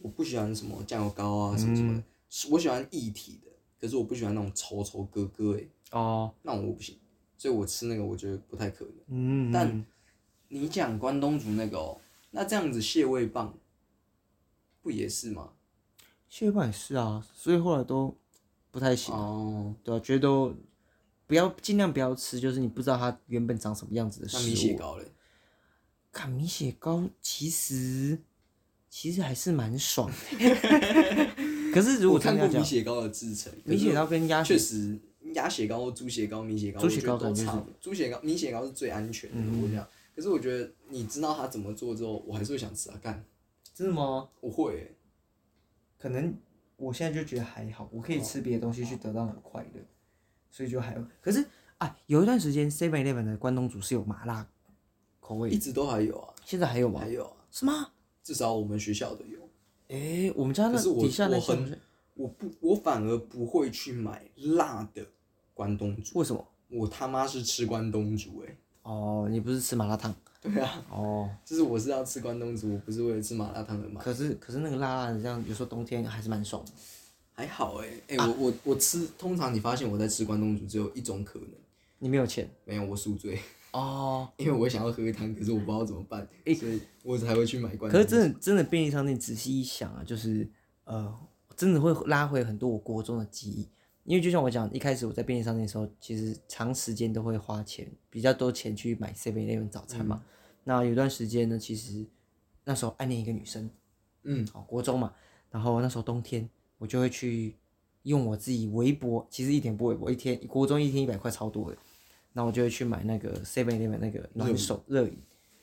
[0.00, 2.04] 我不喜欢什么酱油膏啊什么什么的，嗯
[2.50, 6.96] 我喜欢液体的，可是我不喜欢那种稠稠咯咯诶，哦，那种我不行，
[7.36, 8.94] 所以我吃那个我觉得不太可能。
[9.08, 9.84] 嗯，但
[10.46, 13.58] 你讲关东煮那个哦，那这样子蟹味棒
[14.80, 15.50] 不也是吗？
[16.36, 18.12] 蟹棒也是啊，所以后来都
[18.72, 20.52] 不太行，哦，对啊，觉得都
[21.28, 24.40] 不要尽量不要吃，就是你不知道它原本长什么样子的食物。
[24.40, 25.04] 那米血糕嘞？
[26.10, 28.18] 看米血糕其实
[28.90, 30.46] 其实还是蛮爽的，
[31.72, 34.98] 可是如果看过米血糕的制成，米血糕跟鸭血确实
[35.34, 37.58] 鸭血糕、猪血糕、米血糕，猪血糕感觉是。
[37.80, 39.86] 猪血糕、米血糕是最安全的，我讲。
[40.16, 43.24] 可是我觉得你知道它怎么做之后，我还是会想吃啊，干，
[43.72, 44.28] 真的吗？
[44.40, 44.94] 我会欸、
[46.04, 46.36] 可能
[46.76, 49.80] 我现在就觉得还好，我可以吃别的东西去得到那种快乐，
[50.50, 51.06] 所以就还好。
[51.22, 51.42] 可是
[51.78, 54.46] 啊，有一段时间 Seven Eleven 的关东煮是有麻辣
[55.18, 57.08] 口味的，一直都还有啊，现在还有吗还？
[57.08, 57.90] 有啊，是吗？
[58.22, 59.48] 至少我们学校的有。
[59.88, 61.78] 诶、我们家那是我底下那我很些好像
[62.16, 65.06] 我不，我反而不会去买辣的
[65.54, 66.46] 关东煮，为什么？
[66.68, 70.14] 我他妈是吃关东煮哎、哦，你不是吃麻辣烫？
[70.52, 73.98] 对啊，哦，就是我是要吃关东煮，我不是为了吃麻辣烫的嘛。
[74.02, 76.70] 可是可是那个辣辣的，这样有时候冬天还是蛮爽的。
[77.32, 81.48] 还好哎、哎、啊我我我吃，通常你发现我在吃关东煮只有一种可能，
[81.98, 83.40] 你没有钱，没有我宿醉。
[83.72, 87.90] 哦， 因为我想要喝汤，可是我不知道怎么办，所以我才会去买罐。
[87.90, 90.48] 可是真的真的便利商店仔细一想啊，就是
[90.84, 91.12] 呃，
[91.56, 93.68] 真的会拉回很多我国中的记忆。
[94.04, 100.22] 因为就像我讲，一开始我在便利商店的时候，其实长时间都会花钱，比较多钱去买 Seven Eleven 早餐嘛。
[100.62, 102.06] 那有段时间呢，其实
[102.64, 103.70] 那时候暗恋一个女生，
[104.22, 105.14] 嗯，好国中嘛，
[105.50, 107.56] 然后那时候冬天，我就会去
[108.02, 111.76] 用我自己微薄，其实一点不微薄，一天国中一天一百块超多的，
[112.32, 115.18] 那我就会去买那个 Seven Eleven 那个暖手热饮，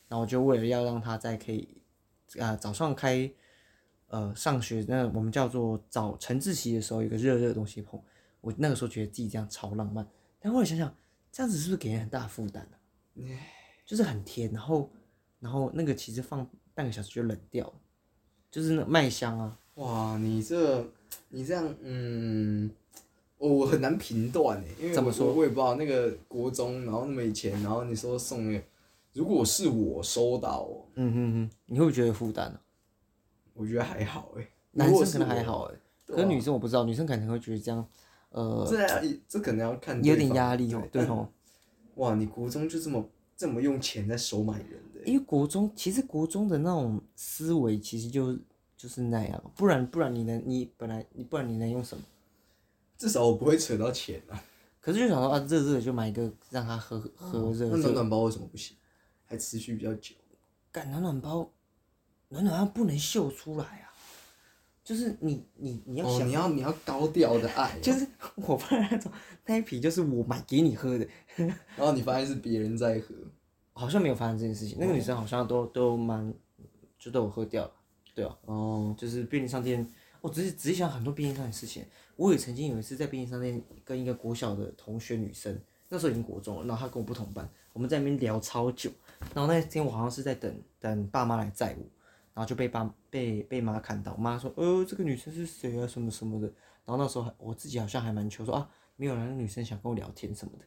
[0.08, 1.68] 然后我就为了要让他在可以
[2.40, 3.30] 啊、早上开
[4.08, 8.02] 呃上学那我们叫做早晨自习的时候有个热热的东西碰，
[8.42, 10.06] 我那个时候觉得自己这样超浪漫，
[10.40, 10.94] 但后来想想
[11.32, 13.38] 这样子是不是给人很大的负担呢、
[13.86, 14.92] 就是很甜，然后
[15.40, 17.74] 然后那个其实放半个小时就冷掉了，
[18.50, 19.58] 就是那麦香啊。
[19.76, 20.86] 哇，你这
[21.30, 22.70] 你这样，嗯，
[23.38, 28.66] 我我很难评断诶，因为怎么说我我也不知道那个国中，然后那么以前，然后你说送那个，
[29.14, 32.60] 如果是我收到哦，嗯哼哼，你会不会觉得有负担呢？
[33.54, 34.48] 我觉得还好诶。
[34.74, 35.76] 男生可能还，好哎，
[36.06, 37.86] 对啊可是女生我不知道，女生可能会觉得这样，
[38.32, 41.30] 呃，这要这可能要看有点压力哦，对但哦。
[41.96, 48.38] 哇，你国中就这么这么用钱在收买人的欸，因为国中其实国中的那种思维其实就
[48.78, 52.04] 就是那样，不然不然你能你本来你不然你能用什么？
[52.98, 54.42] 至少我不会扯到钱啊。
[54.80, 58.76] 可是就想说啊，热热的就买一个让他喝喝热热，那暖暖包为什么不行？
[59.26, 60.16] 还持续比较久。
[60.72, 61.52] 干暖暖包，
[62.30, 63.91] 暖暖包不能秀出来啊，
[64.92, 69.10] 就是你你你要哦，想，你要你要高调的爱哦， 就是我发现那种
[69.46, 73.16] 那一瓶就是我买给你喝的， 然后你发现是别人在喝，
[73.72, 76.34] 好像没有发生这件事情，那个女生好像都都蛮
[77.00, 77.72] 就都有喝掉了，
[78.14, 78.38] 对啊。
[78.48, 79.88] 哦，就是便利商店，
[80.20, 81.86] 我只是仔细想很多便利商店的事情。
[82.18, 88.92] 我也曾经有一次在便利商店跟一个国小的同学女生，那时候已经国中了，然后她跟我不同班，我们在那边聊超久。
[89.34, 91.86] 然后那天我好像是在等等爸妈来载我，
[92.34, 96.48] 然后就被爸被被妈看到，妈说，呃，这个女生是谁啊，什么什么的。
[96.86, 100.66] 然后那时候还我自己好像还蛮求，说啊，没有啦，那女生想跟我聊天什么的。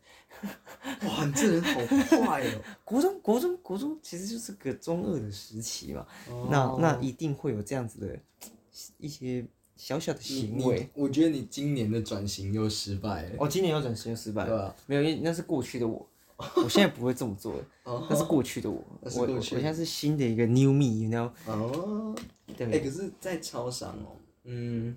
[1.09, 1.81] 哇，你这人好
[2.25, 2.61] 坏哦。
[2.85, 8.19] 国中国中国中其实就是个中二的时期嘛，哦那那一定会有这样子的
[8.99, 9.45] 一些
[9.77, 10.89] 小小的行为。
[10.95, 13.37] 我觉得你今年的转型又失败了。
[13.39, 16.09] 我、今年又转型又失败了，对啊没有，因为那是过去的我，
[16.57, 17.55] 我现在不会这么做
[17.85, 18.85] 那是过去的我，
[19.17, 21.31] 我我现在是新的一个 new me，you know？
[21.47, 22.15] 哦，
[22.57, 24.97] 对哎、可是，在超商哦，嗯，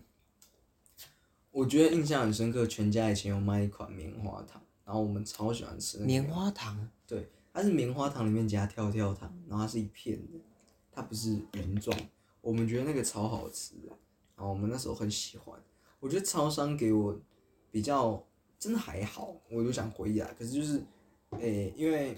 [1.52, 10.40] 我觉得印象很深刻，全家以前有卖一款棉花糖，然后我们超喜欢吃棉花糖，对，它是棉花糖里面加跳跳糖，然后它是一片的，
[10.92, 11.98] 它不是圆状。
[12.42, 13.90] 我们觉得那个超好吃的，
[14.36, 15.60] 然后我们那时候很喜欢。
[16.00, 17.20] 我觉得超商给我
[17.72, 18.24] 比较
[18.58, 20.30] 真的还好，我就想回忆啊。
[20.38, 20.82] 可是就是，
[21.32, 22.16] 诶、因为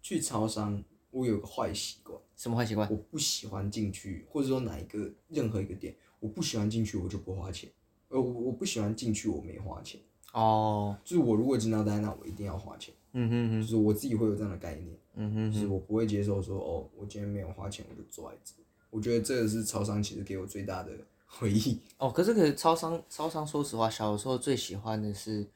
[0.00, 2.88] 去超商，我有个坏习惯，什么坏习惯？
[2.90, 7.70] 我不喜欢进去，或者说哪一个任何一个店，我不喜欢进去，我就不花钱。
[8.08, 10.00] 呃，我我不喜欢进去，我没花钱。
[10.32, 12.94] 哦，就是我如果进到单，那我一定要花钱。
[13.12, 18.54] 嗯哼哼，就是我自己会有这样的概念，嗯哼就是我不会接受说哦，我今天没有花钱我就坐在这。
[18.88, 20.92] 我觉得这个是超商其实给我最大的
[21.26, 21.78] 回忆。
[21.98, 25.46] 哦，可是可是超商超商，说实话，小的时候最喜欢的是，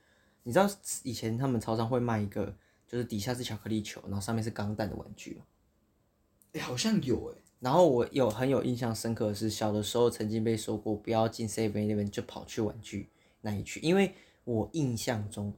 [0.47, 0.71] 你知道
[1.03, 2.55] 以前他们超商会卖一个，
[2.87, 5.43] 就是底下是巧克力球，然后上面是钢弹的玩具吗？
[6.53, 15.53] 哎、好像有哎、然后我有很有印象深刻的是，小的时候曾经被说过不要进 Seven Eleven 就跑去玩具那一区，因为我印象中，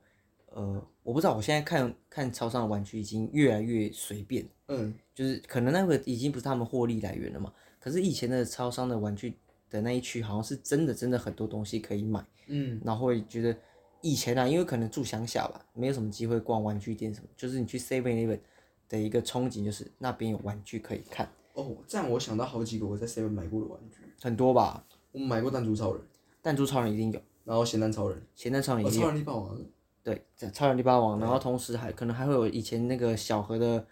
[0.46, 7.53] 呃，我不知道我现在看看超商的玩具已经越来越随便，嗯，就是可能那个已经不是他们获利来源了嘛。
[7.79, 13.57] 可是以前的超商的玩具的那一区好像是真的真的很多东西可以买，嗯，然后会觉得
[14.01, 18.41] 以前啊，因为可能住乡下吧，没有什么机会逛玩具店什么，就是你去 Seven Eleven
[18.89, 24.85] 的一个憧憬就是那边有玩具可以看，哦，这样我想到好几个我在 Seven 买过的玩具，很多吧。
[25.13, 26.03] 我买过弹珠超人，
[26.43, 29.59] 弹珠超人一定有，然后咸蛋超人，咸蛋超人哦，一定有，超人力霸王，
[30.03, 33.85] 对，这超人力霸王，然后同时还可能还会有以前那个小盒的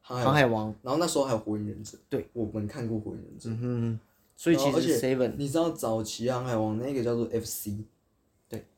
[0.00, 3.48] 航海航海王，然后那时候还有火影忍者，对，我们看过火影忍者。
[3.50, 4.00] 嗯哼，
[4.36, 7.93] 所以其实然后而且 Seven 你知道早期航海王那个叫做 FC 对，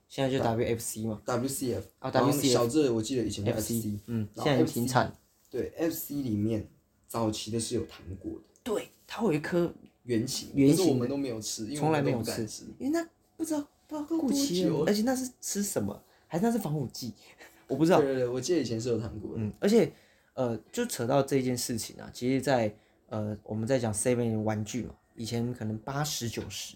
[0.09, 1.21] 现在就 WFC 嘛。
[1.27, 5.17] WCF 啊 WCF 小智我记得以前叫，FC，FC，嗯，现在已 FC 经停产，
[5.51, 6.69] 对 FC 里面
[7.07, 8.45] 早期的是有糖果的。
[8.63, 9.73] 对，它会有一颗，
[10.05, 12.43] 圆形，圆形我们都没有吃，因为从来没有吃。
[12.79, 17.13] 因为那不知道不知道过期了久，而且那是吃什么，还是那是防腐剂，
[17.69, 18.01] 我不知道。
[18.01, 19.33] 对，对对，我记得以前是有糖果。
[19.37, 19.93] 嗯，而且
[20.35, 22.75] 呃，就扯到这件事情啊，其实在，
[23.09, 26.75] 呃我们在讲 Seven 玩具嘛，以前可能八十九十，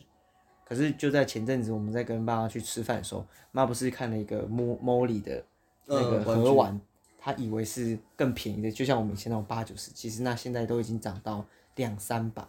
[0.70, 5.44] 可是就在前阵子我们在跟爸妈去吃饭的时候，妈不是看了一个 Mo Molly 的
[5.86, 6.80] 那个盒玩，
[7.18, 12.46] 他以为是更便宜的，就像我们以前那种八九十，其实那现在都已经涨到两三百，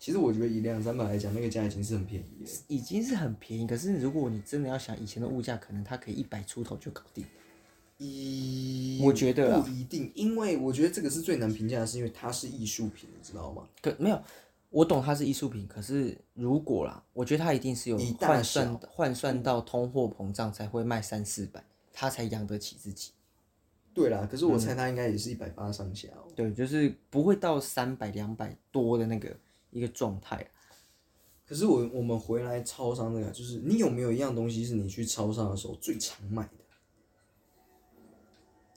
[0.00, 2.50] 其实我觉得以两三百来讲，那个价已经是很便宜了。
[2.66, 3.68] 已经是很便宜。
[3.68, 7.24] 可是如果你真的要想以前的物价，可能它可以一百出头就搞定。
[7.98, 13.62] 一，我觉得啊不一定，因为我觉得这个是最难评价的，是因为它是艺术品，你知道吗？
[13.82, 14.20] 可没有，
[14.70, 23.10] 我懂它是艺术品，可是如果啦，我觉得它一定是有以大换算换算到通货膨胀才会卖三四百，它才养得起自己。
[23.92, 26.30] 对啦，可是我猜它应该也是一百八上下哦。
[26.36, 29.36] 对，就是不会到三百两百多的那个
[29.70, 30.48] 一个状态。
[31.44, 36.52] 可是我我们回来超商这个，就是你有没有一样东西是你去超商的时候最常买的？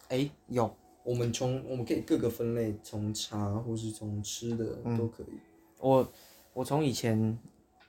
[0.10, 5.38] 哎，有，我们从我们可以各个分类，从茶或是从吃的嗯都可以。
[5.84, 6.12] 我
[6.54, 7.38] 我从以前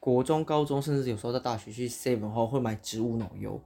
[0.01, 3.61] 国中、高中，甚至有时候在大学去 seven 后会买植物奶油，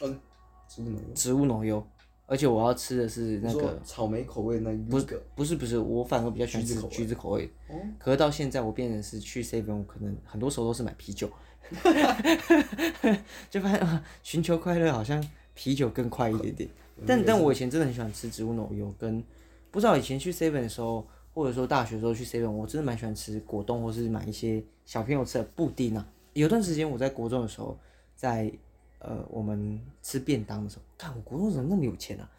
[0.00, 0.18] 嗯，
[0.66, 1.14] 植物奶油。
[1.14, 1.86] 植物奶油，
[2.26, 7.52] 而且我要吃的是那个草莓口味那一个，不是不是，我反而比较喜欢吃橘子口味的。
[7.74, 11.28] 哦可是到现在我变成是去 seven，我可能很多时候都是买啤酒，
[13.50, 16.70] 就发现啊，寻求快乐好像啤酒更快一点点。
[17.06, 19.22] 但但我以前真的很喜欢吃植物奶油，跟
[19.70, 26.06] 不知道以前去 seven 的时候，或者说大学的时候去 seven，我真的蛮喜欢吃果冻，或是买一些小朋友吃的布丁啊。
[26.32, 27.76] 有段时间我在国中的时候，
[28.14, 28.50] 在
[29.00, 32.30] 呃我们吃便当的时候，看我国中怎么那么有钱啊？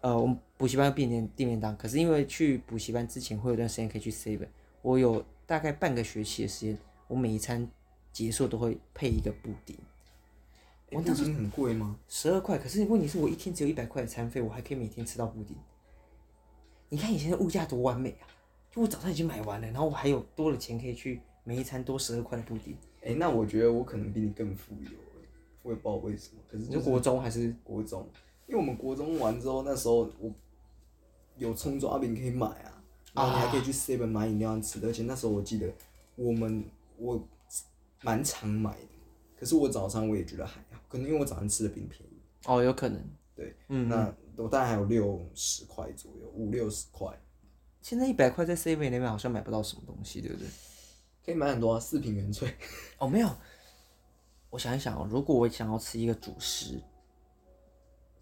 [0.00, 4.48] 呃，我们补习班有便便订便当，可是因为去补习班之前会有段时间可以去 seven，
[4.80, 7.68] 我有大概半个学期的时间，我每一餐
[8.12, 9.76] 结束都会配一个布丁。
[10.90, 11.96] 我布丁很贵吗？
[12.08, 15.56] 十二块，可是问题是我一天只有一百块的餐费，我还可以每天吃到布丁。
[16.92, 18.28] 你看以前的物价多完美啊！
[18.70, 22.76] 就我早上已经买完了，然后我还有多的钱可以去每一餐多十二块的布丁。
[23.02, 24.96] 哎、那我觉得我可能比你更富有欸
[25.62, 26.42] 我也不知道为什么。
[26.46, 28.06] 可是就是国中还是国中，
[28.46, 30.30] 因为我们国中完之后，那时候我
[31.38, 35.72] 有葱抓饼可以买啊，然后你还可以去 seven 买饮料吃的，而且那时候我记得
[36.14, 36.62] 我们
[36.98, 37.26] 我
[38.02, 38.88] 蛮常买的，
[39.34, 42.20] 可是我早餐我也觉得还好，可能因为我早上吃的比你便宜。
[42.44, 43.02] 哦，有可能。
[43.34, 47.08] 对，嗯那我大概还有六十块左右，五六十块，
[47.80, 50.48] 现在一百块在 C 位那边好像买不到什么东西，对不对？
[51.24, 52.52] 可以买很多啊，四瓶原萃。
[52.98, 53.30] 哦，没有。
[54.50, 56.82] 我想一想哦，如果我想要吃一个主食，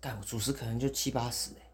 [0.01, 1.71] 干我主食可能就七八十哎。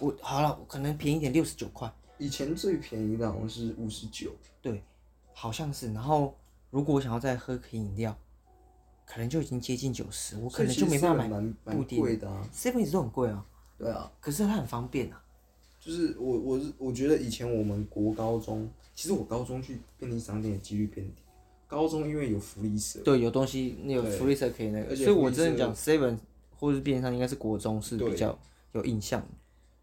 [0.00, 1.90] 我好了，我可能便宜一点，六十九块。
[2.18, 4.82] 以前最便宜的好像是五十九，对，
[5.32, 5.92] 好像是。
[5.92, 6.36] 然后
[6.70, 8.16] 如果我想要再喝瓶饮料，
[9.06, 12.00] 可能就已经接近九十，我可能就没办法买蛮蛮布丁。
[12.00, 12.46] 贵的啊。
[12.52, 13.46] seven 一直都很贵啊，
[13.78, 15.22] 对啊，可是它很方便啊。
[15.78, 21.22] 就是我我是我觉得以前我们国高中，其实我高中去便利商店的几率偏低。
[21.68, 26.18] 高中因为有福利社，对，有东西有对福利社可以那个，所以我真的讲 seven
[26.58, 28.38] 或是便利商应该是国中是比对较
[28.72, 29.28] 有印象的。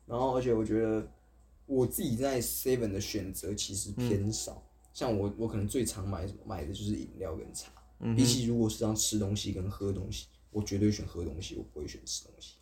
[0.06, 1.06] 然后而且我觉得
[1.66, 4.62] 我自己在 Seven 的选择其实偏少，
[4.94, 7.72] 像我我可能最常买什么买的就是饮料跟茶，
[8.16, 12.56] 比起如果是要吃东西跟喝东西，我绝对选喝东西，我不会选吃东西。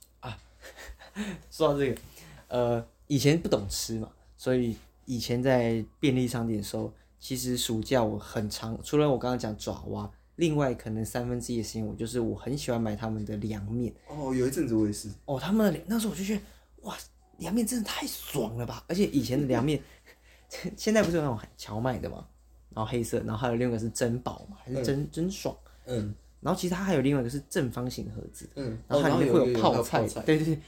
[1.50, 2.02] 说到这个，
[2.48, 13.94] 呃，以前不懂吃嘛，所以以前在便利商店的时候，其实暑假我很常，除了我刚刚讲爪哇，另外可能三分之一的时间，我就是我很喜欢买他们的凉面。
[14.08, 16.42] 哦，有一阵子我也是，哦，他们的凉那时候我就觉得，
[16.82, 16.98] 哇，
[17.38, 18.84] 凉面真的太爽了吧！
[18.88, 19.82] 而且以前的凉面，
[20.78, 22.26] 现在不是有那种荞麦的嘛，
[22.74, 30.60] 然后黑色，然后还有另外一个是珍宝嘛，还是珍珍爽，嗯然后其实它还有另外一个是正方形盒子，嗯，然后它里面有有泡菜，对对对，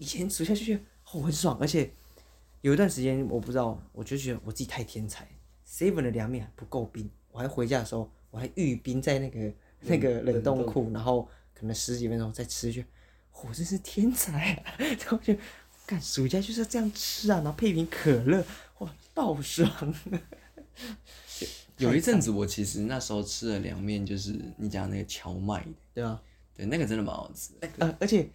[0.00, 0.80] 以前暑假就觉得
[1.12, 1.92] 哦很爽，而且
[2.62, 5.28] 有一段时间我不知道，我就觉得我自己太天才
[5.68, 12.82] ，seven 的凉面还不够冰，我还回家的时候我还预冰在那个 那个冷冻库，然后可能十几分钟再吃，就
[13.44, 14.74] 我真是天才啊！
[14.78, 15.36] 然后就
[15.84, 18.42] 干暑假就是要这样吃啊，然后配一瓶可乐，
[18.78, 19.94] 哇爆爽！
[21.76, 26.22] 有一阵子我其实那时候吃的凉面就是你讲那个荞麦的，对啊，
[26.54, 27.68] 对，那个真的蛮好吃的。
[27.78, 28.28] 呃，而且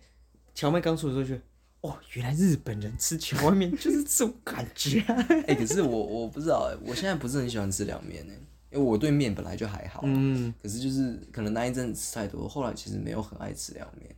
[0.56, 1.40] 荞麦刚出的时候就，
[1.86, 5.00] 哦，原来日本人吃荞麦面就是这种感觉。
[5.02, 5.16] 啊！
[5.48, 8.34] 哎、可是我我不知道哎，我现在不是很喜欢吃凉面哎，
[8.72, 14.16] 因为我对面本来就还好，嗯，可是就是可能那一阵子吃太多，后来其实没有很爱吃凉面，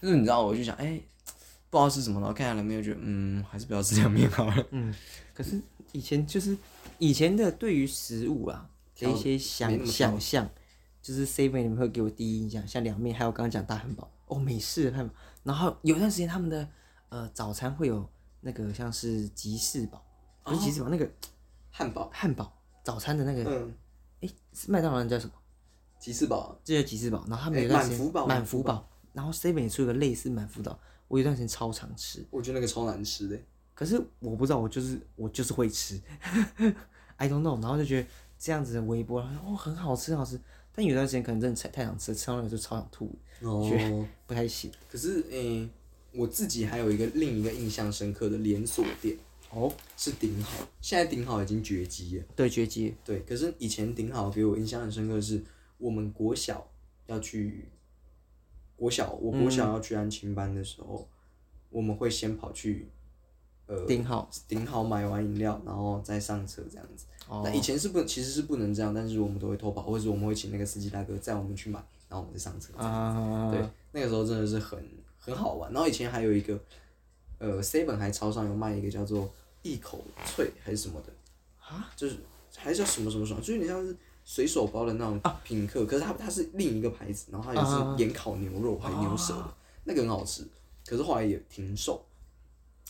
[0.00, 1.00] 就是你知道，我就想哎、
[1.70, 4.66] 不知道吃什么，然后看下凉面，就觉得嗯，还是不要吃凉面好了。
[4.72, 4.94] 嗯。
[5.34, 5.58] 可是
[5.92, 6.56] 以前就是
[6.98, 8.68] 以前的对于食物啊
[8.98, 10.48] 的一些想想象，
[11.00, 16.68] 就是 seven 你们会给我第一印象，像凉面，还有刚刚讲大汉堡，哦，美式的汉堡，然后有一段时间他们的
[17.12, 18.08] 呃早餐会有
[18.40, 20.02] 那个像是吉士堡，
[20.42, 21.10] 不是吉士堡，那个
[21.70, 22.50] 汉堡，汉堡
[22.82, 23.74] 早餐的那个，嗯，
[24.20, 25.32] 诶，是麦当劳那叫什么？
[25.98, 33.38] 吉士堡，这叫吉士堡，然后他们有一段时间满福堡满福堡，然后 seven 也出一个类似满福堡，我有段时间超常吃，我觉得那个超难吃的。
[33.74, 36.00] 可是我不知道，我就是我就是会吃，
[37.16, 38.08] I don't know，然后就觉得
[38.38, 40.40] 这样子的微波，然后哦很好吃很好吃，
[40.74, 44.72] 但有段时间可能真的太太想吃，吃到那个就超想吐，哦，不太行。
[44.88, 45.68] 可是诶、
[46.12, 49.16] 我自己还有一个另一个印象深刻的连锁店
[49.50, 52.24] 哦，是顶好，现在顶好已经绝迹了。
[52.34, 52.94] 对，绝迹。
[53.04, 55.42] 对，可是以前顶好给我印象很深刻的是，
[55.78, 56.66] 我们国小
[57.06, 57.68] 要去
[58.76, 61.06] 国小，我国小要去安亲班的时候，
[61.68, 62.88] 我们会先跑去
[63.66, 67.04] 呃顶好顶好买完饮料，然后再上车这样子。
[67.28, 72.72] 哦那以前是不其实是不能这样，但是我们都会偷跑，或者我们会请那个司机大哥载我们去买，然后我们再上车。
[72.76, 74.82] 啊，对，那个时候真的是很
[75.22, 75.72] 很好玩。
[75.72, 76.60] 然后以前还有一个，
[77.38, 81.12] 呃，seven 还超商有卖一个叫做一口脆还是什么的，
[81.58, 82.16] 啊，就是
[82.56, 89.54] 还是叫什么什么什么，就有点像是随手包的那种品客，可是它它是另一个牌子，然后它也啊是盐烤牛肉还牛舌的，
[89.84, 90.46] 那个很好吃，
[90.84, 92.04] 可是后来也停售。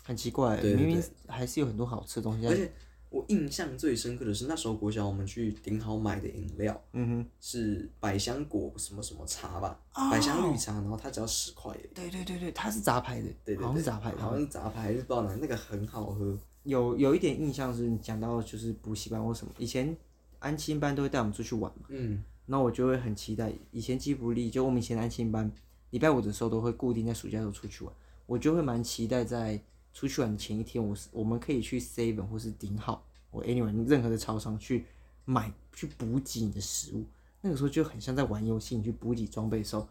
[0.04, 2.46] 很奇怪，对对明明还是有很多好吃的东西。
[2.46, 2.72] 而且
[3.12, 11.76] 我印象最深刻的是那时候国小我们去顶好买的饮料，嗯哼，是百香果什么什么茶吧，哦百香绿茶，然后它只要十块。
[11.94, 14.18] 对对对对，它是杂牌的，对对对，好像是杂牌的。
[14.18, 16.38] 好像是杂牌还是不知道哪，那个很好喝。
[16.64, 19.94] 有有一点印象是你讲到就是补习班或什么，以前
[20.38, 23.52] 安亲班都会带我们出去玩嘛，嗯，那我就会很期待。
[23.72, 25.52] 以前基福利就我们以前安亲班，
[25.90, 27.92] 礼拜五的时候都会固定在暑假的时候出去玩，
[28.24, 34.86] 我就会蛮期待在出去玩的前一天，我是我们可以去 seven 或是顶好，我 anyway 任何的超商去
[35.24, 37.04] 买去补给你的食物，
[37.40, 39.86] 那个时候就很像在玩游戏，你去补给装备的时候，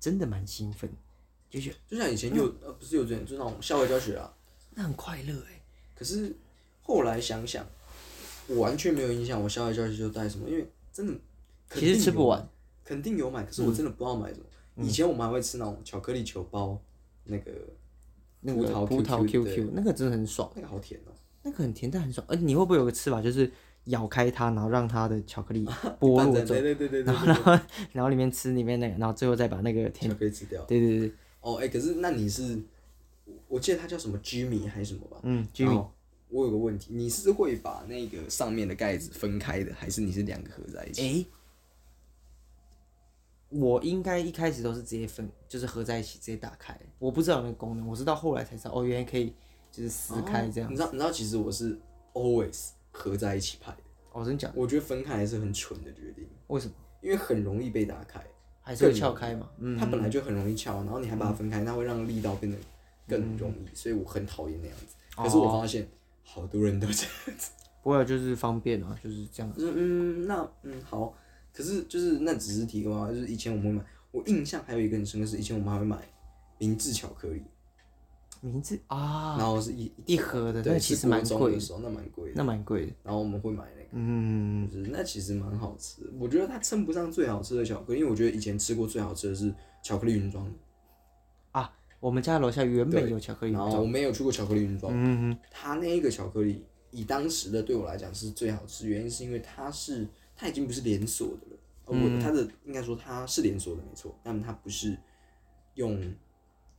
[0.00, 0.90] 真的蛮兴奋，
[1.48, 4.34] 就觉得就像以前幼呃不是幼稚园，就那种校外教学啊。
[4.74, 5.60] 那很快乐哎。
[5.94, 6.34] 可是
[6.80, 7.64] 后来想想，
[8.48, 11.14] 我完全没有印象，我校外教学就带什么，因为真的
[11.74, 12.48] 其，实吃不完，
[12.84, 14.46] 肯定有买，可是我真的不知道买什么。
[14.84, 16.80] 以前我们还会吃那种巧克力球包，
[17.24, 17.52] 那个
[18.42, 20.50] 那个葡萄 QQ 那个真的很爽。
[20.54, 21.10] 那个好甜哦、
[21.42, 23.50] 那个很甜但很爽，而你会不会有个吃法，就是
[23.86, 25.64] 咬开它，然后让它的巧克力
[25.98, 27.58] 剥拌落对对对对对然后然后
[27.92, 30.62] 然后里面吃里面那个，然后最后再把那个甜，巧克力吃掉。
[30.64, 32.60] 对对对，哦，哎、可是那你是，
[33.24, 35.18] 我我记得它叫什么 Jimmy 还是什么吧？
[35.24, 35.86] 嗯然，Jimmy，
[36.28, 41.02] 我有个问题，你是会把那个上面的盖子分开的，还是你是两个合在一起？
[41.02, 41.26] 诶，
[43.52, 49.34] 我应该一开始都是直接分，就是合在一起直接打开，我不知道有那个功能，我是到后来才知道，哦，原来可以
[49.70, 51.78] 就是撕开这样，你知道，你知道，其实我是
[52.14, 53.78] always 合在一起拍的。
[54.12, 54.54] 哦，真假的？
[54.56, 56.74] 我觉得分开还是很蠢的决定，为什么？
[57.00, 58.22] 因为很容易被打开。
[58.64, 59.50] 还是会撬开嘛？
[59.58, 62.56] 嗯，它本来就很容易撬，然后你还把它分开，那会让力道变得
[63.08, 64.94] 更容易，所以我很讨厌那样子。
[65.16, 65.84] 可是我发现
[66.22, 67.50] 好多人都这样子，
[67.82, 69.52] 不会就是方便啊，就是这样。
[69.52, 71.12] 就是嗯，那嗯好，
[71.52, 75.98] 可是就是那只是题外话，就是以前我们会买，我印象还有一个很深刻是，以前我们还会买
[76.58, 77.42] 明治巧克力，
[78.40, 82.92] 名字啊，然后是一一盒的，对，那其是国实蛮贵的，的时候，那蛮贵的，那蛮贵的。
[83.02, 83.88] 然后我们会买那个。
[83.92, 90.50] 嗯，就是那其实蛮好吃的，我觉得它称不上最好吃的巧克力，因为我觉得以前吃过最好吃的是巧克力云庄，
[92.00, 100.08] 我们家楼下原本对有巧克力然后我没有去过巧克力云装，嗯哼，它那一个巧克力以当时的对我来讲是最好吃，原因是因为它是
[100.42, 104.98] 它已经不是连锁的了，呃我它的应该说它是连锁的没错，但它不是
[105.74, 105.96] 用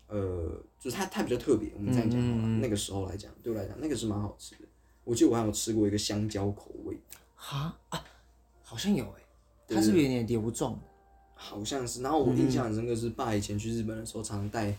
[0.07, 4.67] 呃，就是它它比较特别，我们这样讲好了，那个时候来讲对我来讲那个是蛮好吃的，
[5.05, 6.93] 我记得我还有吃过一个香蕉口味。
[6.95, 7.01] 的，
[7.35, 7.73] 哈？
[7.87, 8.05] 啊，
[8.61, 10.79] 好像有诶，它是不是有点流状的？
[11.33, 14.75] 好像是，然后我印象很深刻是爸以前去日本的时候常常带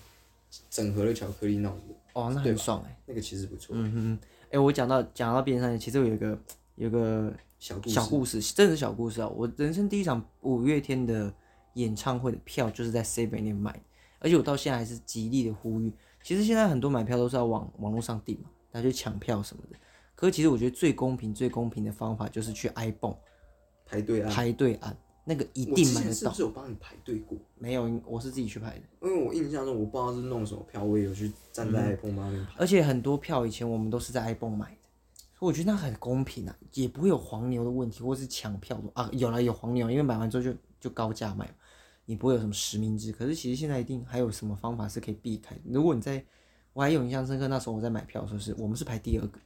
[0.69, 2.95] 整盒的巧克力那种的，哦，那很爽诶。
[3.07, 4.19] 那个其实不错，嗯哼，
[4.51, 6.39] 哎，我讲到讲到边上，其实我有一个
[6.77, 7.33] 有一个
[7.65, 9.29] 小故事小故事，真的是小故事啊！
[9.29, 11.33] 我人生第一场五月天的
[11.77, 13.81] 演唱会的票就是在 C 北那买的，
[14.19, 15.91] 而且我到现在还是极力的呼吁。
[16.23, 19.79] 其实现在很多买票都是要网网络上订嘛，大家去抢票什么的。
[20.15, 23.17] 可是其实我觉得最公平、最公平的方法就是去 iPhone
[23.87, 24.95] 排队啊，排队按，
[25.25, 26.31] 那个一定买得到。
[26.35, 27.39] 是有帮你排队过？
[27.57, 28.83] 没有，我是自己去排的。
[29.01, 32.53] 因为我印象中我不知道是弄什么票，我也有去站在 iPhone 那边排。
[32.59, 34.77] 而且很多票以前我们都是在 iPhone 买
[35.45, 39.11] 我觉得那很公平啊，也不会有黄牛的问题，或是抢票的啊。
[39.13, 41.49] 有了有黄牛，因为买完之后就就高价卖，
[42.07, 43.13] 你不会有什么实名制。
[43.13, 45.55] 可是其实现在一定还有什么方法是可以避开。
[45.65, 46.25] 如果你在，
[46.73, 49.39] 我还有印象深刻，那时候我在买票的时候是，我们是排第二个，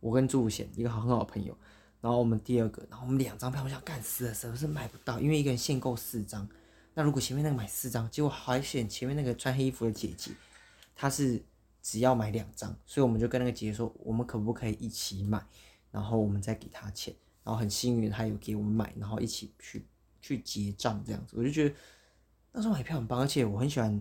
[0.00, 1.56] 我跟朱武贤一个很好的朋友，
[2.00, 5.18] 然后我们第二个，然后我们两张票，我想干死了，是不是买不到？
[5.18, 6.48] 因为一个人限购四张，
[6.94, 10.30] 那如果前面那个买四张，结果还选前面那个穿黑衣服的姐姐，
[10.94, 11.42] 她是
[11.90, 15.42] 只要买两张，所以我们就跟那个姐姐说，我们可不可以一起买，
[15.90, 19.86] 然后我们再给她钱，然后很幸运她有给我们买，然后一起去
[20.20, 21.74] 去结账这样子，我就觉得
[22.52, 23.98] 那时候买票很棒，而且我很喜欢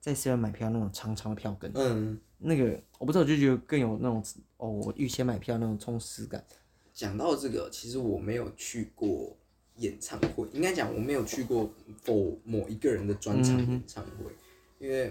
[0.00, 4.22] 在 seven 买票那种长长的票根，嗯，那个我不知道，我就觉得更有那种
[4.58, 6.44] 哦，我预先买票那种充实感。
[6.92, 9.34] 讲到这个，其实我没有去过
[9.76, 11.72] 演唱会，应该讲我没有去过
[12.06, 14.30] 某某一个人的专场演唱会，
[14.78, 15.10] 因为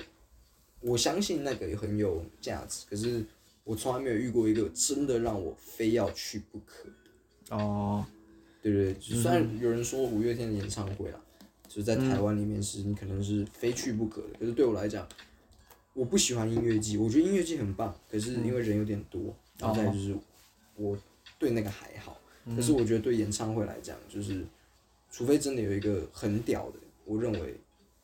[0.82, 3.24] 我相信那个也很有价值，可是
[3.64, 7.56] 我从来没有遇过一个真的让我非要去不可的。
[7.56, 8.06] 哦，
[8.62, 11.20] 对对对，虽然有人说五月天的演唱会啦，
[11.68, 15.08] 就是在台湾里面是你可能是非去不可的，可是对我来讲，
[15.94, 20.16] 我不喜欢音乐季，我觉得音乐季很棒，可是因为人有点多，然后再就是
[20.76, 20.98] 我
[21.38, 22.22] 对那个还好，
[22.56, 24.46] 可是我觉得对演唱会来讲，就是
[25.12, 27.56] 除非真的有一个很屌的，我认为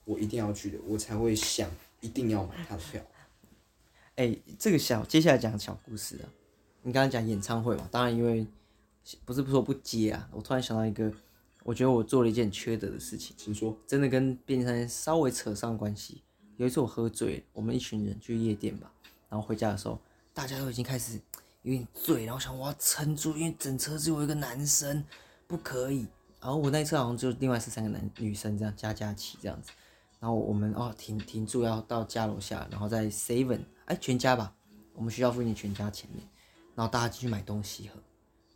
[0.04, 1.70] 我一定要去的，我才会想
[2.06, 3.02] 一定要买他的票。
[4.16, 6.30] 哎、这个小接下来讲小故事啊。
[6.84, 8.46] 你刚刚讲演唱会嘛，当然因为
[9.26, 11.12] 不是不说不接啊，我突然想到一个，
[11.64, 16.22] 我觉得我做了一件缺德的事情，请说，真的跟便利商店稍微扯上关系。
[16.58, 18.92] 有一次我喝醉了，我们一群人去夜店吧，
[19.28, 20.00] 然后回家的时候，
[20.34, 21.20] 大家都已经开始
[21.64, 25.04] 有点醉，然后想我要撑住，因为整车只有一个男生，
[25.48, 26.08] 不可以。
[26.40, 29.72] 然后我那一车好像就另外是三个男女生这样加加起这样子，
[30.20, 34.56] 然后我们哦停停住要到家楼下，然后在 Seven 哎全家吧，
[34.94, 36.28] 我们学校附近全家前面，
[36.74, 38.00] 然后大家进去买东西喝，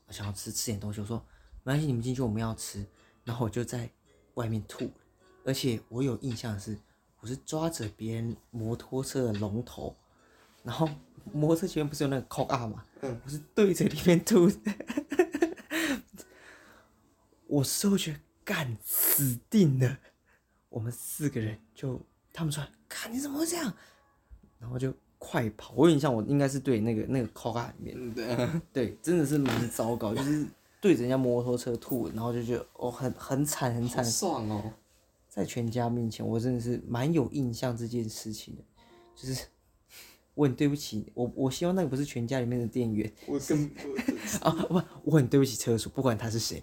[0.07, 1.17] 我想要吃吃点东西，我说
[1.63, 2.85] 没关系，你们进去我们要吃，
[3.23, 3.89] 然后我就在
[4.35, 4.91] 外面吐了，
[5.45, 6.77] 而且我有印象的是，
[7.19, 9.95] 我是抓着别人摩托车的龙头，
[10.63, 10.89] 然后
[11.31, 14.49] 摩托车前面不是有那个扣啊嘛，我是对着里面吐，
[17.47, 19.99] 我事后觉得干死定了，
[20.69, 21.99] 我们四个人就
[22.31, 23.73] 他们说，看你怎么会这样，
[24.59, 27.95] 然后就快跑，我有印象，我应该是对那个那个扣啊里面。
[27.97, 30.45] 嗯，对，对，真的是蛮糟糕，就是
[30.79, 34.71] 对着人家摩托车吐，然后就觉得哦，很很惨很好惨，爽哦。
[35.27, 38.63] 在全家面前，我真的是蛮有印象这件事情的，
[39.15, 39.45] 就是
[40.39, 43.11] 我很对不起我，我希望那个不是全家里面的店员。
[43.27, 43.59] 我跟
[44.41, 46.61] 我啊，不，我很对不起车主，不管他是谁。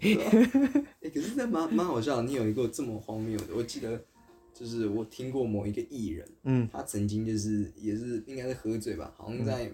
[1.03, 4.03] 哎、可是那蛮蛮好笑，你有一个这么荒谬的，我记得
[4.51, 9.71] 就是我听过某一个艺人，嗯，他曾经就是也是应该是喝醉吧，好像在、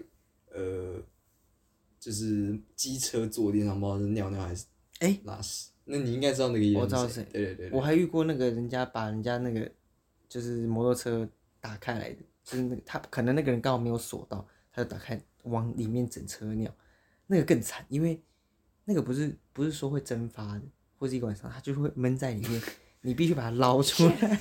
[0.52, 1.00] 呃
[1.98, 4.66] 就是机车坐垫上，不知道是尿尿还是
[4.98, 5.18] 哎。
[5.24, 5.70] 拉屎。
[5.86, 7.26] 那你应该知道那个艺人我知道是谁。
[7.32, 7.70] 对对对。
[7.70, 9.70] 我还遇过那个人家把人家那个
[10.28, 11.26] 就是摩托车
[11.58, 16.70] 打开来的，就是那个他可能那个人刚好没有锁到，他就打开往里面整车尿，
[17.26, 18.22] 那个更惨，因为
[18.84, 20.62] 那个不是不是说会蒸发的，
[20.98, 22.62] 或是一个晚上它就会闷在里面，
[23.00, 24.40] 你必须把它捞出来。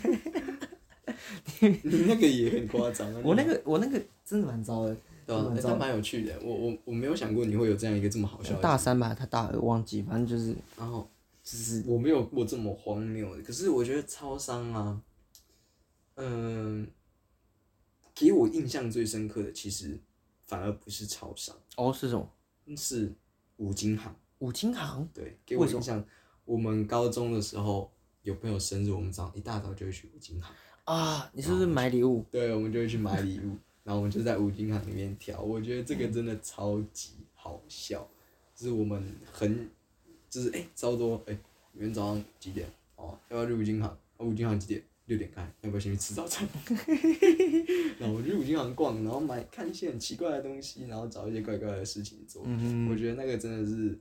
[1.59, 3.21] 你 那个也很夸张啊。
[3.23, 4.95] 我那个我那个真的蛮糟的，
[5.25, 5.61] 对吧、欸？
[5.63, 8.61] 但蛮有趣的，我我我没有想过你会有这样一个这么好笑的。
[8.61, 11.09] 大三吧，他大二忘记，反正就是然后
[11.41, 15.01] 就是我没有过这么荒谬的，可是我觉得超商啊，
[16.15, 16.85] 嗯、
[18.15, 19.99] 给我印象最深刻的其实
[20.45, 22.29] 反而不是超商，哦是什么
[22.77, 23.13] 是
[23.57, 24.15] 五金行。
[24.39, 26.03] 五金行对，给我印象，
[26.43, 27.89] 我们高中的时候
[28.23, 30.53] 有朋友生日，我们早上一大早就会去五金行，
[30.83, 32.25] 啊，你是不是买礼物？
[32.29, 35.41] 对，我们就会去买礼物，然后我们就在五金行里面挑。
[35.41, 38.05] 我觉得这个真的超级好笑，
[38.53, 39.01] 就是我们
[39.31, 39.69] 很，
[40.29, 41.37] 就是哎、差不多哎，
[41.71, 42.69] 明天早上几点？
[42.97, 43.87] 哦，要不要去五金行？
[43.87, 44.83] 啊，五金行几点？
[45.05, 46.47] 六点开，要不要先去吃早餐？
[47.99, 52.43] 然后我去五金行逛，然后买看一些很奇怪的东西，然后找一些怪怪的事情做。
[52.45, 53.99] 嗯我觉得那个真的是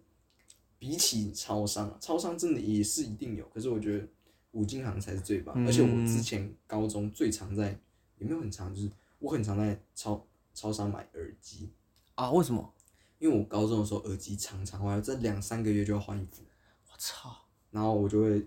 [0.79, 4.07] 比起超商啊，超商真的也是一定有，可是我觉得
[4.53, 5.55] 五金行才是最棒。
[5.67, 7.79] 而且我之前高中最常在，
[8.19, 10.25] 也没有很常，就是我很常在超
[10.55, 11.71] 超商买耳机，
[12.15, 12.73] 啊，为什么？
[13.19, 16.43] 因为我高中的时候耳机常常坏，这两三个月就要换一副，
[16.87, 17.33] 我操！
[17.71, 18.45] 然后我就会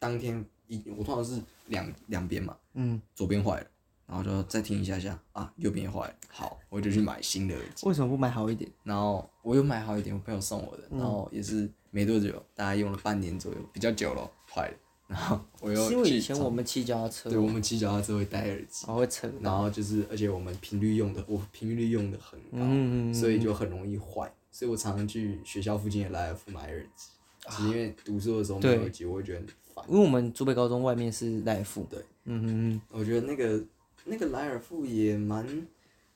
[0.00, 3.66] 当天一，我通常是两两边嘛，嗯，左边坏了，
[4.06, 7.86] 然后就再听一下下啊，右边也坏了，好，我就去买新的耳机。
[7.86, 8.70] 为什么不买好一点？
[8.84, 14.76] 然后我又买好一点，我朋友送我的，然后也是没多久，大概用了半年左右，比较久了，坏了。
[15.08, 27.08] 然后我又是因为以前我们骑脚踏车，对我们骑脚踏车会戴耳机，然后会扯，然后就是而且我们频率用的，我频率用的很高，嗯所以就很容易坏，所以我常常去学校附近的莱尔富买耳机，
[27.50, 29.46] 只是因为读书的时候没有耳机，我会觉得很
[29.76, 29.84] 烦。
[29.88, 33.62] 因为我们竹北高中外面是赖富，对，嗯嗯嗯，我觉得那个
[34.04, 35.46] 那个莱尔富也蛮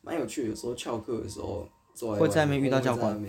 [0.03, 3.23] 蛮有趣的，有时候翘课的时候坐在会在那边遇到教官。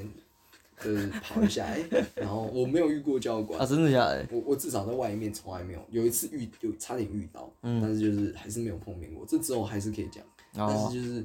[0.83, 1.79] 就是跑一下， 哎、
[2.15, 3.59] 然后我没有遇过教官。
[3.59, 4.25] 啊，，真的假的？
[4.31, 7.79] 我我至少在外面从来没有，有一次遇有差点遇到，嗯。
[7.79, 11.23] 但是就是还是没有碰面过，这之后还是可以讲，但哦，是就是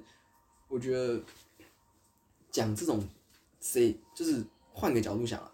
[0.69, 1.19] 我觉得
[2.51, 3.03] 讲这种
[3.59, 4.45] 谁就是
[4.75, 5.51] 换个角度想啊，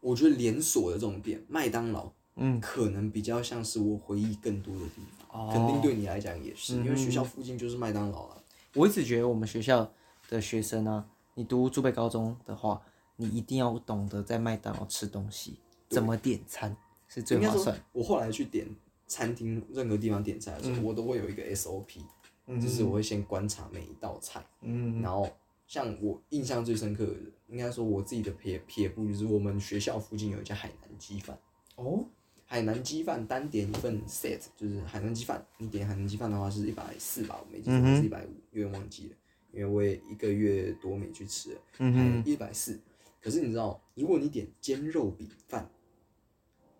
[0.00, 8.42] 我觉得连锁的这种店，麦当劳嗯，可能比较像是我回忆更多的地方，哦肯定对你来讲也是，因为学校附近就是麦当劳啊。
[8.74, 9.90] 我一直觉得我们学校
[10.28, 12.80] 的学生啊，你读竹北高中的话，
[13.16, 15.58] 你一定要懂得在麦当劳吃东西，
[15.90, 16.74] 怎么点餐
[17.06, 18.66] 是最划算。，我后来去点
[19.06, 20.84] 餐厅任何地方点菜的时候，嗯。
[20.84, 22.00] 我都会有一个 SOP，、
[22.46, 25.28] 嗯就是我会先观察每一道菜，嗯，然后
[25.66, 27.14] 像我印象最深刻的，
[27.48, 31.38] 应该说我自己的撇撇步就是我们学校附近有一家海南鸡饭。
[31.76, 32.04] 哦，
[32.52, 39.16] 海南鸡饭单点一份 set，就是海南鸡饭，你点海南鸡饭的话是一百四吧，我没记错，还是一百五，有点忘记了，
[39.52, 42.78] 因为我也一个月多没去吃了，嗯一百四。
[43.22, 45.70] 可是你知道，如果你点煎肉饼饭，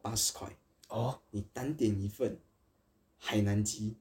[0.02, 0.46] 八十块，
[0.90, 2.38] 哦，你单点一份
[3.16, 3.96] 海南鸡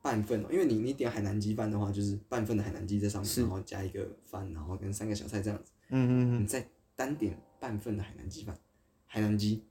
[0.00, 5.72] 半份哦，因为你你点海南鸡饭的话，就是半份的海南鸡在上面，然后加一个饭，然后跟三个小菜这样子。
[5.90, 8.58] 嗯嗯嗯你再单点半份的海南鸡饭，
[9.04, 9.62] 海南鸡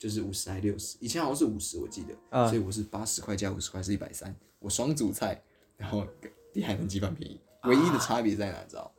[0.00, 5.38] 就是五十还六十，以前好像是五十我记得，啊所以我是八十块加五十块是一百三，我双主菜，
[5.76, 6.06] 然后
[6.54, 8.90] 比海南鸡饭便宜，唯一的差别在哪知道？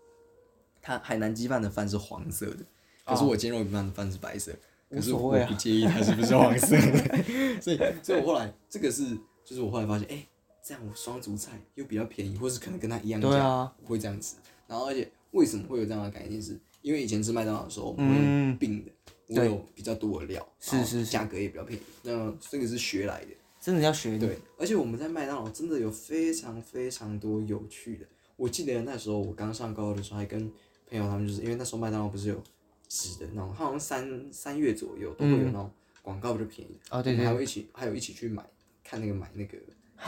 [0.79, 2.63] 它海南鸡饭的饭是黄色的，
[3.03, 4.51] 可是我煎肉饼饭的饭是白色，
[4.91, 7.23] 可是我无所谓啊不介意它是不是黄色的，
[7.59, 10.23] 所以所以我后来这个是就是我后来发现，哎、
[10.63, 14.35] 这样我双主菜又比较便宜，或是可能跟它一样价，对啊我会这样吃。
[14.67, 16.59] 然后而且为什么会有这样的概念是？
[16.83, 18.91] 因为以前吃麦当劳的时候，我们会嗯用并的，
[19.39, 21.83] 我有比较多的料，是是是价格也比较便宜。
[22.03, 24.17] 那这个是学来的，真的要学。
[24.17, 24.37] 对。
[24.57, 28.05] 而且我们在麦当劳真的有非常非常多有趣的。
[28.35, 30.51] 我记得那时候我刚上高二的时候，还跟
[30.89, 32.43] 朋友他们就是因为那时候麦当劳不是有
[32.87, 35.71] 纸的那种，好像三三月左右都会有那种
[36.01, 36.77] 广告比较便宜。
[36.89, 38.43] 哦对对还会一起还有一起去买
[38.83, 39.57] 看那个买那个，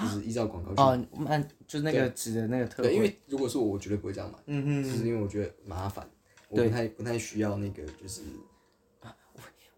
[0.02, 3.02] 就是依照广告去哦，按就是那个纸的那个特对，因。
[3.02, 6.10] 为如果是我，我绝对不会这样买，嗯嗯，就是因为我觉得麻烦，
[6.50, 8.22] 我不太不太需要那个，就是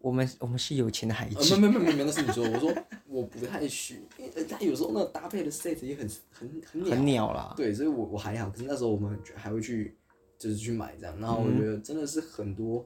[0.05, 1.27] 我们我们是有钱的孩。
[1.27, 2.75] 没没没没没，那是你说的，我说
[3.07, 9.97] 我不太需，因为他有时候那搭配的 set 也很很很鸟，很鸟啦，对，所以我我还好，可是那时候我们还会去
[10.37, 12.85] 就是去买这样，然后我觉得真的是很多，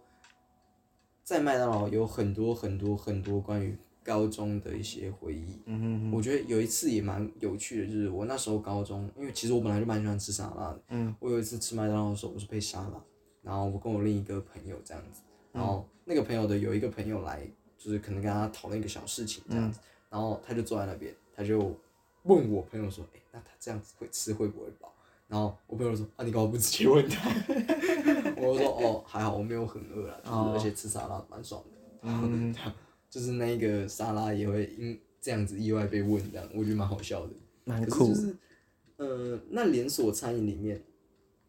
[1.25, 10.81] 在麦当劳有很多很多很多关于高中的一些回忆，嗯我觉得有一次也蛮有趣的，就是我那时候高中，因为其实我本来就蛮喜欢吃沙拉的。
[10.87, 13.03] 嗯，我有一次吃麦当劳的时候，我是配沙拉，
[13.41, 17.47] 然后我跟我另一个朋友这样子，然后嗯那个朋友的有一个朋友来，
[17.77, 19.79] 就是可能跟他讨论一个小事情这嗯样子，
[20.09, 21.59] 然后他就坐在那边，他就
[22.23, 24.91] 问我朋友说：“哎、那他这样子会吃会不会饱？”
[25.29, 27.29] 然后我朋友说：“啊，你干嘛不直接问他？”
[28.41, 32.55] 我就说：“哦，还好，我没有很饿啦，就是、哦而且吃沙拉蛮爽的。”嗯
[33.07, 37.33] 就是那一个沙拉也会因这样子意外被问，这样我觉得蛮好笑的。
[37.65, 38.27] 蛮酷可是就。
[38.27, 38.35] 是，
[38.97, 40.81] 呃，那连锁餐饮里面，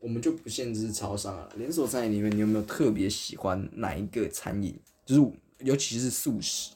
[0.00, 1.48] 我们就不限制超商了。
[1.56, 4.74] 连锁餐饮里面，你有没有特别喜欢哪一个餐饮？
[5.06, 6.72] 就是尤其是素食。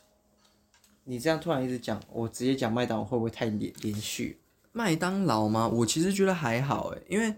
[1.04, 4.38] 你这样突然一直讲，我直接讲麦当劳会不会太连连续？
[4.72, 5.66] 麦当劳吗？
[5.68, 7.34] 我其实觉得还好诶，因为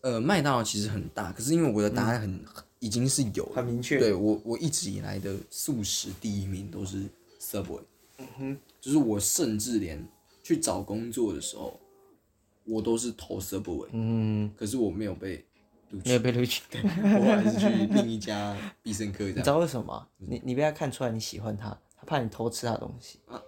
[0.00, 2.44] 呃，麦当劳其实很大，可是因为我的答案很、
[2.78, 7.04] 已经是有很明确对我我一直以来的素食第一名都是
[7.40, 7.82] Subway。
[8.18, 10.06] 嗯哼，就是我甚至连
[10.42, 11.78] 去找工作的时候，
[12.64, 15.44] 我都是投 Subway，嗯，可是我没有被
[15.90, 16.62] 录取，没有被录取。
[16.72, 19.24] 我还是去另一家必胜客。
[19.24, 20.08] 你知道为什么吗？
[20.18, 23.18] 你你被他看出来你喜欢他，他怕你偷吃他的东西。
[23.26, 23.42] 啊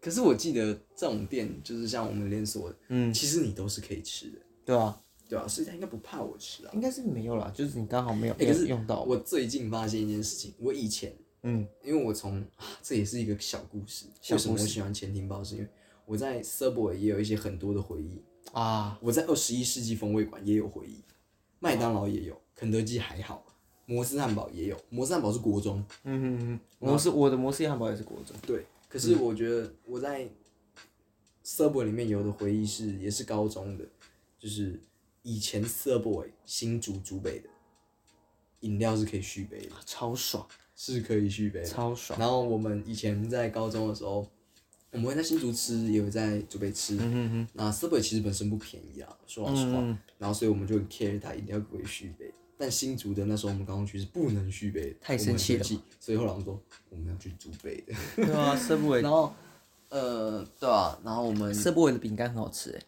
[0.00, 6.70] 可是我记得这种店就是像我们连锁的，嗯，其实你都是可以吃的，对啊，对啊，所以他应该不怕我吃啊。
[6.74, 9.02] 应该是没有啦，就是你刚好没有欸可是用到。
[9.04, 11.10] 我最近发现一件事情，我以前，
[11.44, 14.04] 嗯，因为我从啊，这也是一个小故事。
[14.20, 15.42] 小故事为什么我喜欢潜艇包？
[15.42, 15.68] 是因为
[16.04, 21.02] 我在 Subway 也有一些很多的回忆，啊，我在二十一世纪风味馆也有回忆，
[21.58, 23.44] 麦当劳也有，肯德基还好，
[23.86, 28.36] 摩斯汉堡也有，摩斯汉堡是国中，嗯哼哼，摩斯我的摩斯汉堡也是国中。
[28.46, 28.64] 对。
[28.88, 30.28] 可是我觉得我在
[31.44, 33.84] Subway 里面有的回忆是也是高中的，
[34.38, 34.80] 就是
[35.22, 37.48] 以前 Subway 新竹竹北的
[38.60, 41.66] 饮料是可以续杯的，超爽，是可以续杯的。
[41.66, 42.16] 超爽。
[42.20, 44.24] 然后我们以前在高中的时候，
[44.94, 46.94] 我们会在新竹吃，也会在竹北吃。
[46.94, 49.80] 嗯哼哼，那 Subway 其实本身不便宜啊，说老实话。
[49.80, 52.32] 嗯然后所以我们就很 care 它一定要给我续杯。
[52.56, 57.92] 但新竹的那时候我们刚刚去是不能续杯的，太我们很生气了气所以后来我们说我们要去竹北的。
[58.16, 59.34] 对啊，Subway 然后
[59.90, 62.80] 呃，对啊，然后我们 Subway 的饼干很好吃哎。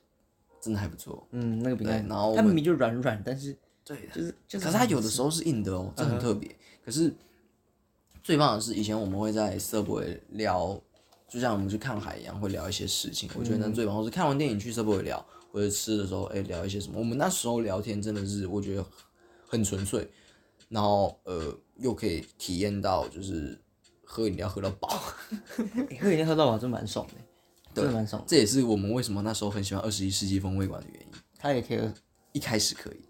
[0.60, 1.26] 真的还不错。
[1.32, 6.48] 嗯，那个饼干，对然后我们它明明就软软，但是对就是就是可是它有的时候是硬的哦，这很特别。
[6.84, 7.12] 可是
[8.22, 10.80] 最棒的是，以前我们会在 Subway 聊，
[11.28, 13.28] 就像我们去看海一样，会聊一些事情。
[13.34, 16.98] 我觉得那最棒，或是看完电影去 Subway 聊，或者吃的时候，哎、聊一些什么。
[16.98, 18.86] 我们那时候聊天真的是，我觉得
[19.48, 20.08] 很纯粹，
[20.68, 23.58] 然后呃，又可以体验到就是
[24.04, 24.88] 喝饮料喝到饱。
[25.88, 27.14] 欸 喝饮料喝到饱真蛮爽的，
[27.74, 28.28] 真的蛮爽的。
[28.28, 31.08] 这也是我们为什么那时候很喜欢二十一世纪风味馆的原因。
[31.38, 31.92] 他也可以喝。
[32.32, 33.00] 一开始可以，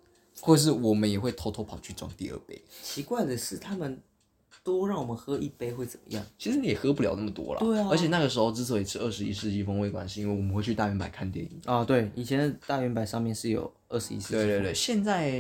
[0.40, 2.62] 或者是我们也会偷偷跑去装第二杯。
[2.82, 4.00] 奇怪的是，他们
[4.74, 6.26] 多让我们喝一杯会怎么样？
[6.36, 7.60] 其实你也喝不了那么多了。
[7.60, 11.60] 对啊而且那个时候之所以吃二十一世纪风味馆，是因为我们会去大圆柏看电影。
[11.64, 14.34] 啊，对，以前的大圆柏上面是有二十一世纪。
[14.34, 15.32] 对对对，现在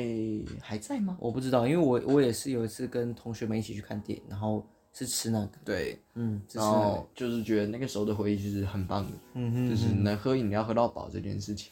[0.60, 1.16] 还在吗？
[1.20, 9.70] 我不知道，因为我我也是有一次跟同学们一起去看电影，然后是吃那个，对，嗯，然，后就是觉得那个时候的回忆就是很棒的，嗯哼。
[9.70, 11.70] 就是能喝饮料喝到饱这件事情。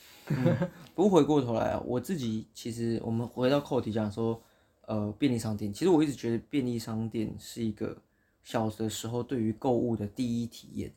[0.94, 4.40] 不过回过头来啊，我自己其实我们回到扣题讲说，
[4.86, 7.96] 呃，便利商店，其实我一直觉得便利商店是一个
[8.42, 10.92] 小的时候对于购物的第一体验，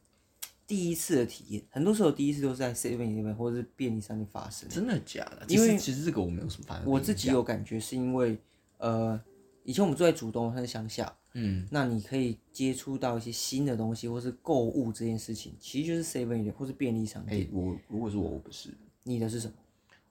[0.65, 1.63] 第一次的体验。
[1.69, 4.67] 很多时候第一次都是在 Seven Eleven 或者是便利商店发生。
[4.67, 5.45] 真的假的？
[5.47, 6.89] 因为其实这个我没有什么反应。
[6.89, 8.37] 我自己有感觉，是因为
[8.77, 9.19] 呃，
[9.63, 17.49] 以前我们住在竹东，它是乡下，嗯，那你可以接触到一些新的东西，或是购物这件事情，其实就是 Seven 或是便利商哎、店。
[17.53, 18.69] 我如果是我，我不是。
[19.03, 19.53] 你的是什么？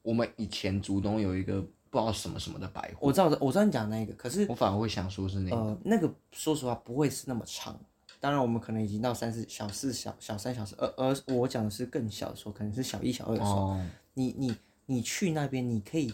[0.02, 1.66] 我们以前竹东有一个
[1.96, 5.56] 不知道什么什么的百货，我知道，我知道你讲那个，可是我反而会想说是那个。
[5.56, 7.78] 呃，那个说实话不会是那么长。
[8.20, 13.68] 当然，我们可能已经到三四小四小小三小四，而而我讲的是更小的时候，可能是小一小二的时候。
[13.68, 14.54] 哦，你你
[14.86, 16.12] 你去那边，你可以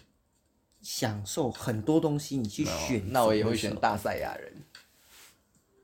[0.81, 3.03] 享受很多东西，你去选。
[3.13, 3.75] 那我也会选。
[3.77, 4.53] 大赛亚人，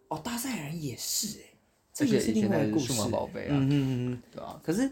[0.09, 1.45] 哦，大赛亚人也是哎，
[1.93, 2.93] 这也是另外一个故事。
[2.93, 4.23] 数码宝贝啊，嗯嗯。
[4.33, 4.91] 对啊，可是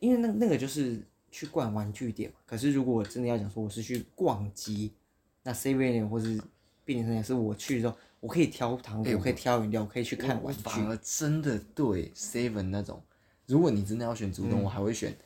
[0.00, 4.90] 因为那那个就是去逛玩具店，可是如果我真的要讲说我是去逛街，
[5.42, 6.40] 那 C V N 或是
[6.84, 10.60] 便利商店是我去的时候，我可以挑糖果，我可以挑饮料，我可以去看玩具。
[10.60, 13.02] 反而真的对 Seven 那种，
[13.46, 15.16] 如果你真的要选主动，我还会选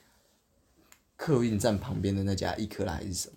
[1.16, 3.34] 客运站旁边的那家伊克拉还是什么？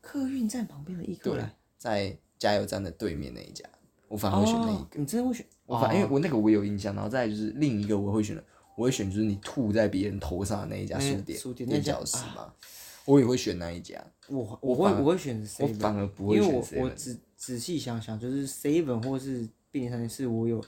[0.00, 3.64] 客运站旁边的一克对莱，，在加油站的对面那一家，
[4.08, 4.98] 我反而会选那一哦个。
[4.98, 5.46] 你真的会选？
[5.66, 8.44] 我反因为我那个我有印象，然后再就是另一个我会选的，
[8.80, 12.50] 我会选就是你吐在别人头上的那一家书店，书店那家小时嘛，
[13.04, 14.02] 我也会选那一家。
[14.26, 20.64] 我我会我会选 seven，我反而不会选因为我 seven 我仔仔细想想，就是 seven 或是便利商店是我有，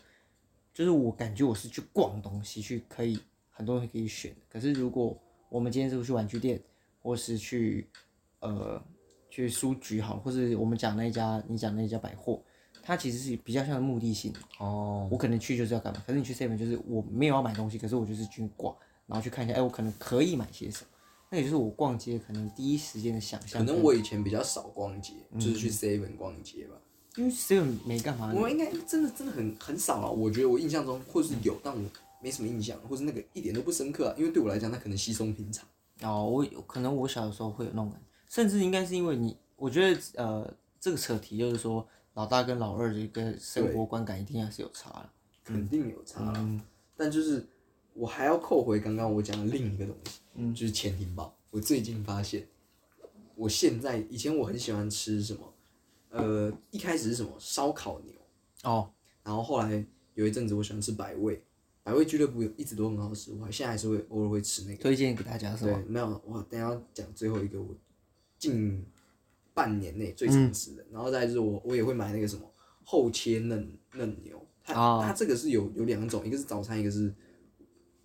[0.75, 4.31] 就是我感觉我是去逛东西，去可以很多东西可以选。
[4.51, 6.61] 可是如果我们今天是去玩具店，
[7.01, 7.89] 或是去
[8.41, 8.79] 呃
[9.31, 12.43] 去书局好，或是我们讲那一家你讲那一家百货，
[12.83, 14.33] 它其实是比较像目的性。
[14.59, 16.03] 哦，我可能去就是要干嘛？
[16.07, 18.75] 可是你去 seven 就是我没有要买东西，可是我就是去逛，
[19.07, 20.89] 然后去看一下，哎、我可能可以买些什么。
[21.31, 23.65] 那也就是我逛街可能第一时间的想象。
[23.65, 26.77] 可能我以前比较少逛街，嗯就是去 Seven 逛街吧。
[27.17, 31.81] 因为 seven 没干嘛，我应该真的真的很很少啊，我觉得我印象中或是有，但我
[32.23, 35.67] 没什么印象，或是那个一点都不深刻啊，因为对我来讲，那可能稀松平常。
[36.01, 45.11] 哦，我有可能我小的时候会有那种感觉，甚至应该是因为你，我觉得呃，这个扯题就是说，老大跟老二的一个生活观感一定还是有差的。
[45.45, 46.61] 肯定有差啦，嗯
[46.97, 47.45] 但就是
[47.95, 51.37] 我还要扣回刚刚我讲的另一个东西，嗯，就是潜艇堡。
[51.51, 52.47] 我最近发现，
[53.35, 55.53] 我现在以前我很喜欢吃什么，
[56.11, 58.15] 呃，一开始是什么烧烤牛，
[58.63, 58.89] 哦，
[59.25, 59.85] 然后后来
[60.15, 61.43] 有一阵子我喜欢吃百味，
[61.83, 64.83] 百味俱乐部一直都很好吃，我还现在还是会偶尔会吃那个。
[64.83, 67.75] 推荐给大家是对吗？，没有，我等一下讲最后一个，我
[68.39, 68.87] 近
[69.55, 72.43] 半年内最常吃的，然后再就是我我也会买那个什么
[72.85, 77.13] 厚切嫩嫩牛，它、哦它这个是有有两种，一个是早餐，一个是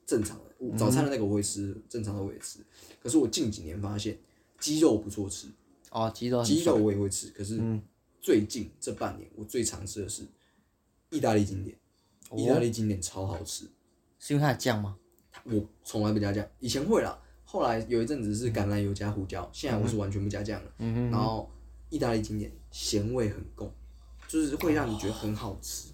[0.05, 0.43] 正常的。
[0.75, 2.59] 早餐的那个我会吃，正常的我也吃。
[2.99, 4.17] 可是我近几年发现
[4.59, 5.47] 鸡肉不错吃，
[5.91, 7.61] 哦，鸡肉很鸡肉我也会吃，可是
[8.19, 10.27] 最近这半年我最常吃的是
[11.11, 11.77] 意大利经典，
[12.29, 13.69] 哦意大利经典超好吃。
[14.17, 14.97] 是因为它的酱吗？
[15.43, 20.71] 我从来不加酱，以前会啦，后来有一阵子是橄榄油加胡椒，现在我是完全不加酱了。
[21.09, 21.49] 然后
[21.89, 23.71] 意大利经典咸味很够，
[24.27, 25.87] 就是会让你觉得很好吃。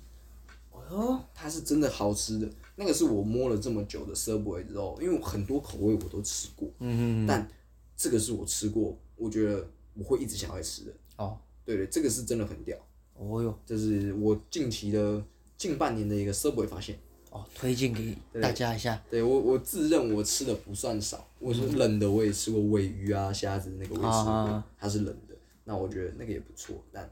[0.90, 7.48] 哦，它是真的好吃的，那个是我摸了这么久的 Subway 之后，因为很多口味我都吃过，嗯但
[7.96, 10.94] 这个是我吃过，我觉得我会一直想要吃的。
[11.18, 12.76] 哦，对对，这个是真的很屌，
[13.14, 15.24] 哦哟，这是我近期的
[15.56, 16.98] 近半年的一个 Subway 发现。
[17.32, 19.02] 哦，推荐给大家一下。
[19.10, 25.36] 对我，我自认我吃的不算少，我是冷的，我也吃过尾鱼啊、虾子那个我也吃过，啊它是冷的，
[25.66, 27.10] 那我觉得那个也不错，但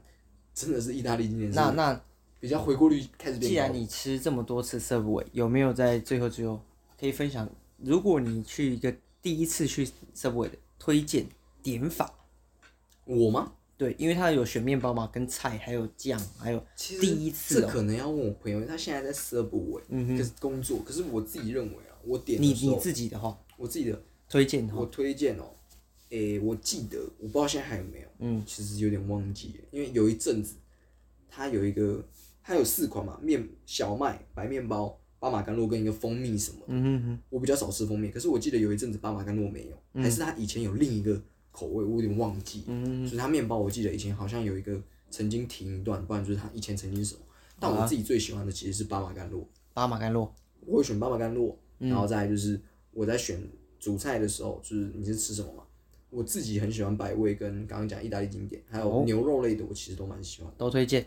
[0.54, 2.00] 真的是意大利今年那那
[2.40, 3.72] 比较回锅率开始既变高。
[3.74, 6.58] 然你吃这么多次 Subway，有没有在最后最后
[6.98, 7.46] 可以分享？
[7.76, 11.26] 如果你去一个第一次去 Subway 的推荐
[11.62, 12.10] 点法，
[13.04, 13.52] 我吗？
[13.76, 16.64] 对，因为它有选面包嘛，跟菜，还有酱，还有
[17.00, 24.00] 第一次哦这可能要问我朋友，他现在在 Subway，嗯就是工作，可是我自己认为啊，我点你你自己的话，我自己的
[24.32, 25.44] 推荐我推荐哦，
[26.08, 30.54] 诶、我记得我不知道现在还有没有，嗯，其实有点忘记了，因为有一阵子，
[31.28, 32.02] 它有一个
[32.42, 36.66] 它有四款嘛，面小麦、白面包、巴马干酪跟一个蜂蜜什么的。
[36.68, 42.64] 嗯哼哼，我比较少吃蜂蜜，可是我记得有一阵子巴马干酪没有，还是它以前有另一个口味，我有点忘记。
[42.68, 43.04] 嗯。
[43.04, 47.20] 就是它面包，我记得以前好像有一个曾经停一段，不然就是它以前曾经是什么。
[47.60, 50.30] 但我自己最喜欢的其实是巴马干酪，巴马干酪，
[50.60, 52.58] 我会选巴马干酪，然后再来就是
[52.92, 53.38] 我在选
[53.82, 55.64] 主菜的时候，就是你是吃什么嘛？
[56.08, 60.54] 我自己很喜欢百味跟刚刚讲意大利经典，还有牛肉类的，我其实都蛮喜欢。
[60.56, 61.04] 都推荐。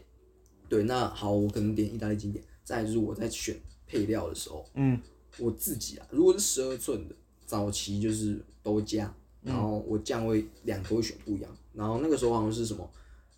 [0.68, 2.44] 对，那好，我可能点意大利经典。
[2.66, 3.56] 再就是我在选
[3.88, 5.00] 配料的时候，嗯，
[5.38, 7.16] 我自己啊，如果是十二寸的，
[7.46, 11.58] 早期就是都加，然后我酱味两个会选不一样。
[11.74, 12.92] 然后那个时候好像是什么，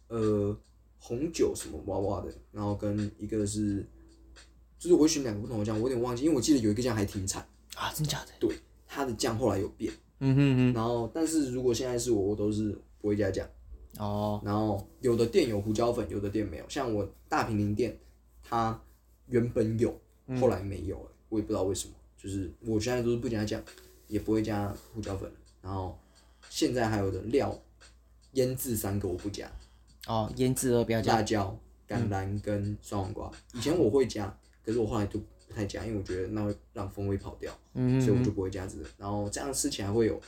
[0.08, 0.58] 呃，
[0.98, 3.86] 红酒什么娃娃的，然后跟一个是，
[4.80, 8.32] 就是我会选两个不同的酱，我有点忘记，因为我记得有一个酱还停产，啊，真假的？
[8.40, 8.58] 对，
[8.88, 9.94] 它的酱后来有变。
[10.20, 13.48] 嗯哼哼，然后，但是如果现在是我，我都是不会加酱。
[14.00, 16.66] 哦，然后有的店有胡椒粉，有的店没有。
[16.68, 17.96] 像我大平林店，
[18.44, 18.80] 它
[19.28, 19.96] 原本有，
[20.40, 21.94] 后来没有了，我也不知道为什么。
[22.18, 23.62] 就是我现在都是不加酱，
[24.08, 25.32] 也不会加胡椒粉。
[25.62, 25.98] 然后
[26.50, 27.56] 现在还有的料，
[28.34, 29.48] 腌制三个我不加，
[30.08, 31.14] 哦，腌制了不要加。
[31.14, 31.56] 辣椒、
[31.88, 33.32] 橄榄跟酸黄瓜。
[33.54, 34.36] 以前我会加，
[34.66, 35.26] 可是我后来就不
[35.58, 38.86] 太加，因为我觉得那会让风味跑掉，嗯所以我就不会加这个。
[38.98, 40.22] 然后这样吃起来会有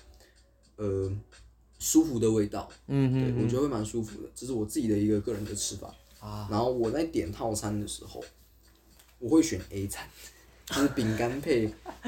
[0.77, 1.11] 呃
[1.77, 2.67] 舒服的味道。
[2.87, 5.93] 嗯哼，对，我觉得会蛮舒服的，这是我自己的一个个人的吃法。
[6.19, 8.21] 啊，然后我在点套餐的时候，
[9.19, 10.05] 我会选 A 餐，
[10.65, 11.67] 就是饼干配，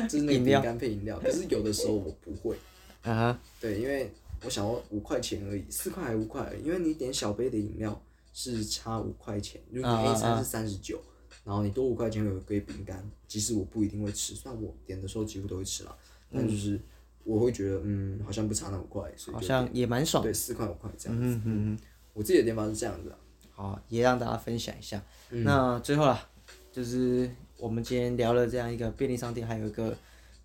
[0.10, 1.18] 就是那个饼干配饮料。
[1.20, 2.58] 可是有的时候我不会，
[3.04, 4.12] 啊哈，对，因为
[4.44, 8.04] 我想要五块钱而已，四块还五块而已，因为你点小杯的饮料
[8.34, 11.02] 是差五块钱，如果 A 餐是三十九，
[11.44, 15.98] 然后你多五块钱有一杯饼干，其实我不一定会吃，虽然我点的时候几乎都会吃啦，
[16.32, 16.80] 但就是
[17.24, 20.24] 我会觉得嗯好像不差那五块，所以好像也蛮爽。
[20.24, 21.26] 对四块五块这样子。
[21.26, 21.80] 嗯嗯嗯，
[22.14, 23.18] 我自己的点法是这样子啊。
[23.52, 25.04] 好，也让大家分享一下。
[25.30, 26.30] 嗯那最后啦，
[26.72, 29.96] 就是我们今天聊了这样一个便利商店，还有一个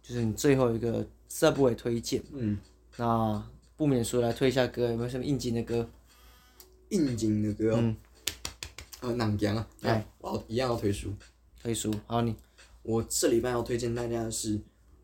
[0.03, 2.23] 就是你最后一个 Subway 推荐。
[2.33, 2.59] 嗯，
[2.97, 3.43] 那
[3.77, 5.89] 不免说来推一下歌，有没有什么应景的歌？
[6.91, 7.95] 应景的歌哦，
[9.01, 11.13] 呃，南洋啊，嗯哎，我要一样要推书。
[11.63, 12.35] 推书，好你
[12.83, 14.61] 我这礼拜要推荐大家的是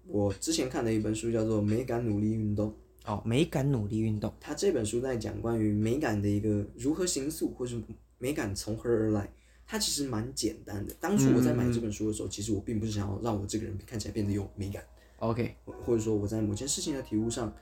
[0.06, 2.70] 我之前看的一本书，叫做《美感努力运动》。
[3.04, 4.32] 哦，美感努力运动。
[4.40, 7.82] 它这本书在讲关于美感的一个如何形塑，或是
[8.18, 9.28] 美感从何而来。
[9.66, 10.94] 它其实蛮简单的。
[11.00, 14.84] 当初我在买这本书的时候，其实我并不是想要让我这个人看起来变得有美感
[15.18, 17.52] ，OK，或或者说我在某件事情的体悟上，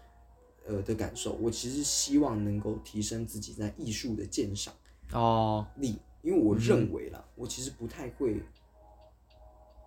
[0.67, 4.75] 呃的感受，我其实希望能够提升自己在艺术的鉴赏。
[5.13, 8.41] 哦，力，因为我认为啦，我其实不太会，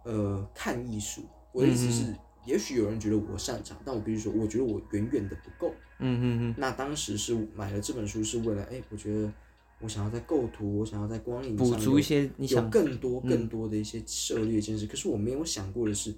[0.04, 1.24] 呃，看艺术。
[1.52, 2.16] 我的意思是，
[2.46, 5.74] 也许有人觉得我擅长，但我必须说，我觉得我远远的不够。
[6.00, 9.32] 嗯嗯嗯，那当时是买了这本书，是为了，哎、我觉得
[9.80, 14.88] 我想要在构图，我想要在光影补足一些你有想更多更多的一些涉猎见识。
[14.88, 16.14] 可是我没有想过的是，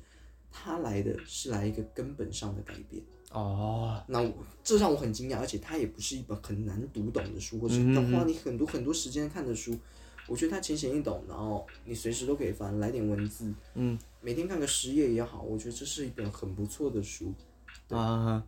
[0.50, 3.04] 它来的是来一个根本上的改变。
[3.32, 9.78] 哦，那我这让我很惊讶，而且它也不是一本很难读懂的书，或嗯是要花你很多很多时间看的书。
[10.28, 17.34] 我觉得它浅显易懂，然后你随时都可以翻，来点文字，嗯，每天看个十页也好，我觉得这是一本很不错的书。
[17.90, 18.44] 啊，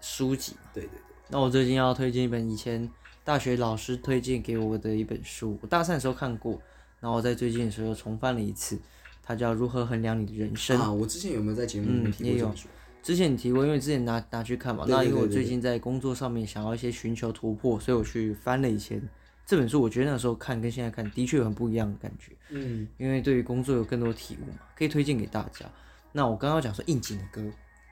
[0.00, 0.54] 书籍。
[0.72, 2.88] 对对对，那我最近要推荐一本以前
[3.24, 6.60] 大学老师推荐给我的一本书，我大三的时候看过，
[7.00, 8.78] 然后我在最近的时候重翻了一次，
[9.22, 10.78] 它叫《如何衡量你的人生》。
[10.80, 12.68] 啊，我之前有没有在节目里面提过这本书？
[13.02, 19.02] 之前你提过，因为之前拿拿去看嘛，对对那因为我最近在工作上面想要一些寻求突破，所以我去翻了以前
[19.44, 25.66] 这本书，我觉得那时候看跟现在看的确有很不一样的感觉，嗯，因为对于工作有更多体悟嘛，可以推荐给大家。
[26.12, 27.42] 那我刚刚讲说应景的歌，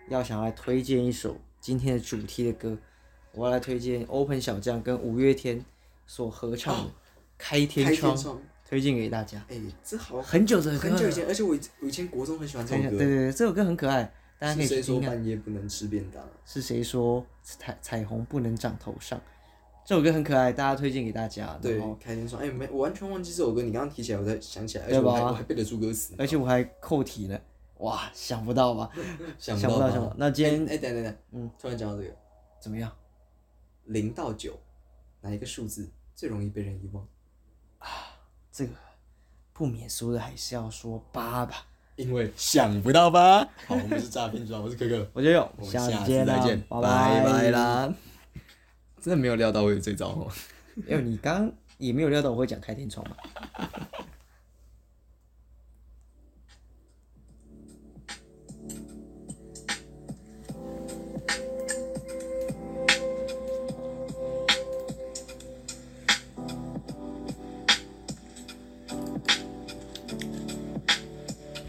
[0.09, 2.79] 要想来推荐一首今天的主题的歌，
[3.33, 5.65] 我要来推荐 Open 小将跟五月天
[6.07, 6.91] 所合唱的
[7.37, 8.17] 《开天窗
[8.69, 9.45] 推荐给大家。
[9.49, 12.99] 哎、这好很久的歌，很久以前，而且我以我以前国中很喜欢这对对首歌。
[12.99, 15.01] 对，这首歌很可爱，大家可以是谁说。
[15.01, 16.23] 半夜不能吃便当？
[16.47, 19.21] 是谁说彩彩虹不能长头上？
[19.91, 21.59] 这首歌很可爱，大家推荐给大家。
[21.61, 22.41] 对开心爽。
[22.41, 23.61] 哎、没，我完全忘记这首歌。
[23.61, 26.15] 你刚刚提起来，我才想起来，而且我还我还背得出歌词。
[26.17, 27.41] 而且我还扣题了，
[27.79, 28.89] 哇，想不到吧？
[29.37, 30.15] 想想不到，吧想不到。
[30.17, 32.15] 那今天哎、等等等，嗯，突然讲到这个，
[32.61, 32.89] 怎么样？
[33.87, 34.57] 零到九，
[35.23, 37.05] 哪一个数字最容易被人遗忘？
[37.79, 37.89] 啊
[38.53, 38.73] 这个
[39.53, 41.67] 不免说的还是要说八吧。
[41.97, 43.41] 因为想不到吧？
[43.67, 47.51] 好，我们是诈骗庄，我是可可， 我就有，我们下下次再见，拜拜拜。
[47.51, 47.93] 啦！
[49.01, 50.31] 真的没有料到我有这招哦。
[50.87, 53.17] 因为你刚也没有料到我会讲开天窗嘛。